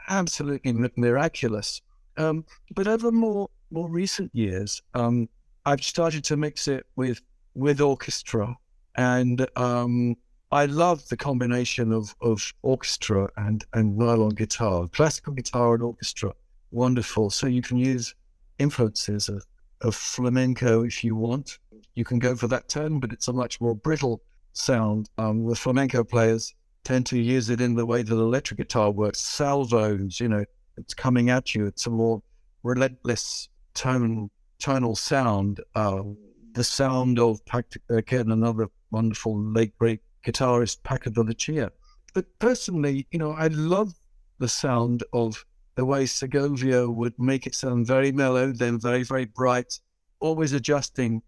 absolutely 0.08 0.74
miraculous. 0.96 1.80
Um, 2.16 2.44
but 2.74 2.86
over 2.86 3.10
more 3.10 3.48
more 3.70 3.88
recent 3.88 4.30
years, 4.34 4.82
um, 4.94 5.28
I've 5.64 5.82
started 5.82 6.22
to 6.24 6.36
mix 6.36 6.68
it 6.68 6.86
with 6.96 7.20
with 7.54 7.80
orchestra, 7.80 8.56
and 8.96 9.46
um, 9.56 10.16
I 10.52 10.66
love 10.66 11.08
the 11.08 11.16
combination 11.16 11.92
of, 11.92 12.14
of 12.20 12.52
orchestra 12.62 13.28
and, 13.36 13.64
and 13.72 13.96
nylon 13.96 14.30
guitar, 14.30 14.86
classical 14.86 15.32
guitar 15.32 15.74
and 15.74 15.82
orchestra 15.82 16.32
wonderful. 16.74 17.30
So 17.30 17.46
you 17.46 17.62
can 17.62 17.78
use 17.78 18.14
influences 18.58 19.28
of, 19.28 19.44
of 19.80 19.94
flamenco 19.94 20.84
if 20.84 21.04
you 21.04 21.16
want. 21.16 21.58
You 21.94 22.04
can 22.04 22.18
go 22.18 22.34
for 22.34 22.48
that 22.48 22.68
tone, 22.68 23.00
but 23.00 23.12
it's 23.12 23.28
a 23.28 23.32
much 23.32 23.60
more 23.60 23.74
brittle 23.74 24.22
sound. 24.52 25.08
Um, 25.18 25.46
the 25.46 25.54
flamenco 25.54 26.04
players 26.04 26.54
tend 26.82 27.06
to 27.06 27.18
use 27.18 27.50
it 27.50 27.60
in 27.60 27.74
the 27.74 27.86
way 27.86 28.02
that 28.02 28.12
electric 28.12 28.58
guitar 28.58 28.90
works. 28.90 29.20
Salvos, 29.20 30.20
you 30.20 30.28
know, 30.28 30.44
it's 30.76 30.94
coming 30.94 31.30
at 31.30 31.54
you. 31.54 31.66
It's 31.66 31.86
a 31.86 31.90
more 31.90 32.22
relentless 32.62 33.48
tone, 33.74 34.30
tonal 34.58 34.96
sound. 34.96 35.60
Um, 35.74 36.16
the 36.54 36.64
sound 36.64 37.18
of 37.18 37.40
again 37.90 38.30
another 38.30 38.68
wonderful 38.90 39.38
late 39.38 39.76
great 39.78 40.00
guitarist 40.24 40.82
Paco 40.82 41.10
de 41.10 41.20
Lucia. 41.22 41.72
But 42.14 42.26
personally, 42.38 43.06
you 43.10 43.18
know, 43.18 43.32
I 43.32 43.48
love 43.48 43.92
the 44.38 44.48
sound 44.48 45.02
of 45.12 45.44
the 45.74 45.84
way 45.84 46.06
Segovia 46.06 46.88
would 46.88 47.18
make 47.18 47.46
it 47.46 47.54
sound 47.54 47.86
very 47.86 48.12
mellow, 48.12 48.52
then 48.52 48.78
very, 48.78 49.02
very 49.02 49.24
bright, 49.24 49.80
always 50.20 50.52
adjusting 50.52 51.22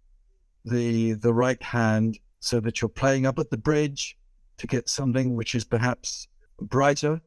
the 0.64 1.12
the 1.14 1.32
right 1.32 1.62
hand 1.62 2.18
so 2.40 2.60
that 2.60 2.80
you're 2.80 2.88
playing 2.88 3.26
up 3.26 3.38
at 3.38 3.50
the 3.50 3.56
bridge 3.56 4.16
to 4.58 4.66
get 4.66 4.88
something 4.88 5.36
which 5.36 5.54
is 5.54 5.64
perhaps 5.64 6.28
brighter, 6.60 7.20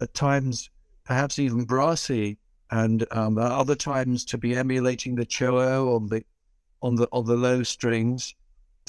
at 0.00 0.14
times 0.14 0.70
perhaps 1.04 1.38
even 1.38 1.64
brassy, 1.64 2.38
and 2.70 3.06
um, 3.12 3.38
other 3.38 3.74
times 3.74 4.24
to 4.24 4.38
be 4.38 4.56
emulating 4.56 5.14
the 5.14 5.24
cello 5.24 5.94
on 5.94 6.06
the 6.08 6.22
on 6.82 6.96
the 6.96 7.08
on 7.12 7.24
the 7.24 7.36
low 7.36 7.62
strings, 7.62 8.34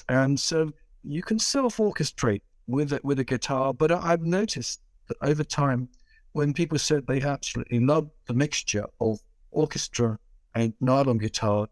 and 0.09 0.39
so 0.39 0.71
you 1.03 1.21
can 1.21 1.39
self 1.39 1.77
orchestrate 1.77 2.41
with 2.67 2.91
it 2.91 3.03
with 3.05 3.19
a 3.19 3.23
guitar. 3.23 3.73
But 3.73 3.91
I've 3.91 4.23
noticed 4.23 4.81
that 5.07 5.17
over 5.21 5.43
time 5.43 5.89
when 6.33 6.53
people 6.53 6.77
said 6.77 7.05
they 7.07 7.21
absolutely 7.21 7.79
loved 7.79 8.11
the 8.27 8.33
mixture 8.33 8.85
of 8.99 9.19
orchestra 9.51 10.17
and 10.55 10.73
nylon 10.81 11.17
guitar, 11.17 11.67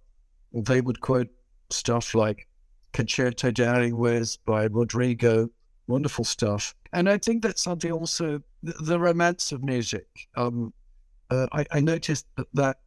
they 0.54 0.82
would 0.82 1.02
quote 1.02 1.30
stuff 1.70 2.16
like 2.16 2.48
Concerto 2.94 3.52
de 3.52 3.64
Aranjuez 3.64 4.38
by 4.46 4.66
Rodrigo, 4.66 5.50
wonderful 5.88 6.24
stuff. 6.24 6.74
And 6.94 7.10
I 7.10 7.18
think 7.18 7.44
that's 7.44 7.62
something 7.62 7.92
also, 7.92 8.42
the, 8.64 8.74
the 8.80 9.00
romance 9.00 9.52
of 9.52 9.64
music. 9.64 10.08
Um, 10.36 10.74
uh, 11.30 11.48
I, 11.52 11.66
I, 11.72 11.80
noticed 11.80 12.26
that, 12.38 12.48
that 12.54 12.78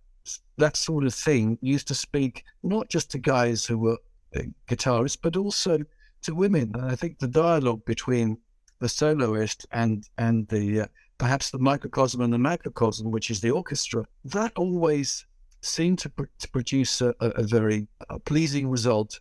that 0.57 0.77
sort 0.77 1.05
of 1.05 1.15
thing 1.15 1.59
used 1.61 1.89
to 1.89 1.95
speak 1.95 2.45
not 2.63 2.89
just 2.89 3.11
to 3.11 3.19
guys 3.19 3.65
who 3.65 3.79
were 3.79 3.99
uh, 4.37 4.43
guitarists, 4.69 5.19
but 5.21 5.37
also 5.37 5.81
to 6.23 6.35
women. 6.35 6.73
And 6.75 6.91
I 6.91 6.95
think 6.95 7.19
the 7.19 7.29
dialogue 7.29 7.85
between 7.85 8.39
the 8.79 8.89
soloist 8.89 9.67
and 9.73 10.09
and 10.19 10.47
the 10.49 10.83
uh, 10.83 10.87
perhaps 11.19 11.51
the 11.51 11.59
microcosm 11.59 12.21
and 12.21 12.33
the 12.33 12.39
macrocosm, 12.39 13.11
which 13.11 13.31
is 13.31 13.41
the 13.41 13.51
orchestra, 13.51 14.05
that 14.25 14.53
always 14.57 15.27
seemed 15.61 15.99
to, 15.99 16.09
pr- 16.09 16.25
to 16.39 16.49
produce 16.49 17.01
a, 17.01 17.15
a 17.21 17.43
very 17.43 17.87
uh, 18.09 18.19
pleasing 18.21 18.69
result. 18.69 19.21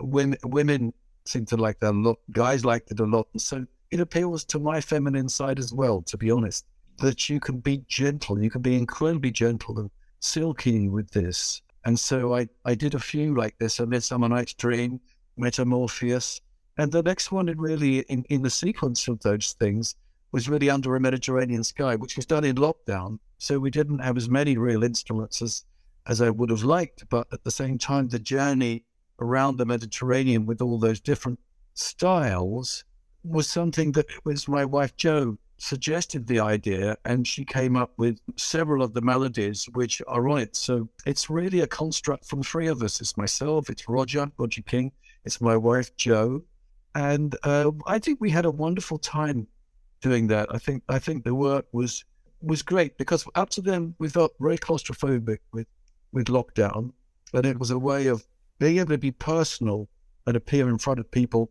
Women, 0.00 0.38
women 0.44 0.92
seem 1.24 1.46
to 1.46 1.56
like 1.56 1.80
that 1.80 1.92
a 1.92 1.98
lot. 1.98 2.18
Guys 2.32 2.64
liked 2.64 2.90
it 2.90 3.00
a 3.00 3.04
lot. 3.04 3.26
And 3.32 3.40
so 3.40 3.66
it 3.90 4.00
appeals 4.00 4.44
to 4.44 4.58
my 4.58 4.80
feminine 4.80 5.28
side 5.28 5.58
as 5.58 5.72
well, 5.72 6.02
to 6.02 6.16
be 6.16 6.30
honest, 6.30 6.66
that 6.98 7.28
you 7.28 7.40
can 7.40 7.58
be 7.58 7.84
gentle. 7.88 8.42
You 8.42 8.50
can 8.50 8.62
be 8.62 8.76
incredibly 8.76 9.30
gentle 9.30 9.78
and 9.78 9.90
silky 10.20 10.88
with 10.88 11.10
this. 11.10 11.62
And 11.84 11.98
so 11.98 12.34
I, 12.34 12.48
I 12.64 12.74
did 12.74 12.94
a 12.94 12.98
few 12.98 13.34
like 13.34 13.56
this. 13.58 13.80
I 13.80 13.84
Midsummer 13.86 14.28
Night's 14.28 14.52
Dream, 14.54 15.00
Metamorpheus. 15.36 16.40
And 16.76 16.92
the 16.92 17.02
next 17.02 17.32
one, 17.32 17.46
really, 17.56 18.00
in, 18.00 18.24
in 18.28 18.42
the 18.42 18.50
sequence 18.50 19.08
of 19.08 19.20
those 19.20 19.52
things, 19.58 19.94
was 20.32 20.48
really 20.48 20.70
under 20.70 20.94
a 20.94 21.00
Mediterranean 21.00 21.64
sky, 21.64 21.96
which 21.96 22.16
was 22.16 22.26
done 22.26 22.44
in 22.44 22.56
lockdown. 22.56 23.18
So 23.38 23.58
we 23.58 23.70
didn't 23.70 24.00
have 24.00 24.16
as 24.16 24.28
many 24.28 24.56
real 24.56 24.84
instruments 24.84 25.40
as, 25.42 25.64
as 26.06 26.20
I 26.20 26.30
would 26.30 26.50
have 26.50 26.64
liked. 26.64 27.08
But 27.08 27.26
at 27.32 27.44
the 27.44 27.50
same 27.50 27.78
time, 27.78 28.08
the 28.08 28.18
journey 28.18 28.84
around 29.20 29.56
the 29.56 29.66
Mediterranean 29.66 30.46
with 30.46 30.60
all 30.60 30.78
those 30.78 31.00
different 31.00 31.38
styles 31.74 32.84
was 33.24 33.48
something 33.48 33.92
that 33.92 34.06
was 34.24 34.48
my 34.48 34.64
wife 34.64 34.96
Jo 34.96 35.38
suggested 35.58 36.26
the 36.26 36.38
idea 36.38 36.96
and 37.04 37.26
she 37.26 37.44
came 37.44 37.76
up 37.76 37.92
with 37.96 38.20
several 38.36 38.82
of 38.82 38.94
the 38.94 39.00
melodies 39.00 39.68
which 39.74 40.00
are 40.06 40.28
on 40.28 40.38
it. 40.38 40.56
So 40.56 40.88
it's 41.04 41.28
really 41.28 41.60
a 41.60 41.66
construct 41.66 42.26
from 42.26 42.42
three 42.42 42.68
of 42.68 42.82
us. 42.82 43.00
It's 43.00 43.16
myself, 43.16 43.68
it's 43.68 43.88
Roger, 43.88 44.30
Roger 44.38 44.62
King, 44.62 44.92
it's 45.24 45.40
my 45.40 45.56
wife 45.56 45.94
Jo. 45.96 46.42
And 46.94 47.36
uh, 47.42 47.72
I 47.86 47.98
think 47.98 48.20
we 48.20 48.30
had 48.30 48.44
a 48.44 48.50
wonderful 48.50 48.98
time 48.98 49.46
doing 50.00 50.26
that. 50.28 50.48
I 50.50 50.58
think 50.58 50.82
I 50.88 50.98
think 50.98 51.24
the 51.24 51.34
work 51.34 51.66
was 51.72 52.04
was 52.40 52.62
great 52.62 52.96
because 52.98 53.26
up 53.34 53.50
to 53.50 53.60
then 53.60 53.94
we 53.98 54.08
felt 54.08 54.32
very 54.40 54.58
claustrophobic 54.58 55.38
with 55.52 55.66
with 56.12 56.26
lockdown, 56.26 56.92
but 57.32 57.44
it 57.44 57.58
was 57.58 57.70
a 57.70 57.78
way 57.78 58.06
of 58.06 58.26
being 58.58 58.78
able 58.78 58.90
to 58.90 58.98
be 58.98 59.10
personal 59.10 59.88
and 60.26 60.36
appear 60.36 60.68
in 60.68 60.78
front 60.78 61.00
of 61.00 61.10
people, 61.10 61.50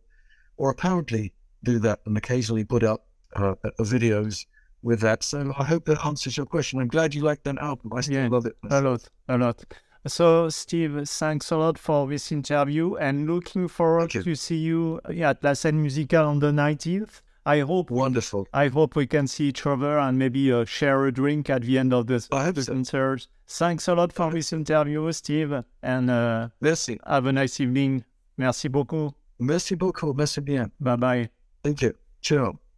or 0.58 0.70
apparently 0.70 1.34
do 1.64 1.80
that 1.80 2.00
and 2.06 2.18
occasionally 2.18 2.64
put 2.64 2.84
up 2.84 3.08
uh, 3.36 3.56
videos 3.80 4.46
with 4.84 5.00
that. 5.02 5.24
So 5.24 5.54
I 5.58 5.64
hope 5.64 5.86
that 5.86 6.06
answers 6.06 6.38
your 6.38 6.46
question. 6.46 6.80
I'm 6.80 6.88
glad 6.88 7.14
you 7.14 7.22
liked 7.22 7.44
that 7.46 7.58
album. 7.58 7.92
I 7.94 8.02
still 8.02 8.16
yeah, 8.16 8.28
love 8.30 8.46
it. 8.46 8.56
A 8.70 8.82
lot, 8.82 9.10
a 9.28 9.38
lot. 9.38 9.64
So, 10.06 10.48
Steve, 10.50 11.10
thanks 11.10 11.52
a 11.52 11.58
lot 11.58 11.78
for 11.78 12.08
this 12.08 12.32
interview 12.32 12.96
and 12.96 13.28
looking 13.28 13.68
forward 13.68 14.12
to 14.12 14.36
see 14.36 14.58
you 14.58 15.02
at 15.06 15.44
La 15.44 15.54
Seine 15.54 15.82
Musicale 15.82 16.28
on 16.30 16.40
the 16.40 16.52
19th. 16.52 17.22
I 17.48 17.62
hope 17.62 17.90
wonderful. 17.90 18.46
I 18.54 18.68
hope 18.68 18.98
we 18.98 19.08
can 19.08 19.26
see 19.26 19.46
each 19.48 19.66
other 19.66 19.98
and 20.00 20.20
maybe 20.20 20.52
uh, 20.52 20.66
share 20.66 21.06
a 21.06 21.12
drink 21.14 21.50
at 21.50 21.62
the 21.62 21.78
end 21.80 21.94
of 21.94 22.06
this 22.08 22.28
I 22.32 22.44
hope 22.46 22.58
so. 22.60 22.74
concert. 22.74 23.26
Thanks 23.48 23.88
a 23.88 23.96
lot 23.96 24.12
for 24.12 24.30
this 24.32 24.52
interview, 24.52 25.10
Steve, 25.14 25.54
and 25.82 26.10
uh, 26.12 26.50
Merci. 26.60 27.00
have 27.08 27.26
a 27.26 27.32
nice 27.32 27.60
evening. 27.62 28.04
Merci 28.38 28.68
beaucoup. 28.68 29.14
Merci 29.40 29.76
beaucoup. 29.76 30.14
Merci 30.14 30.42
bien. 30.42 30.72
Bye 30.82 30.98
bye. 30.98 31.30
Thank 31.64 31.82
you. 31.82 31.94
Ciao. 32.22 32.67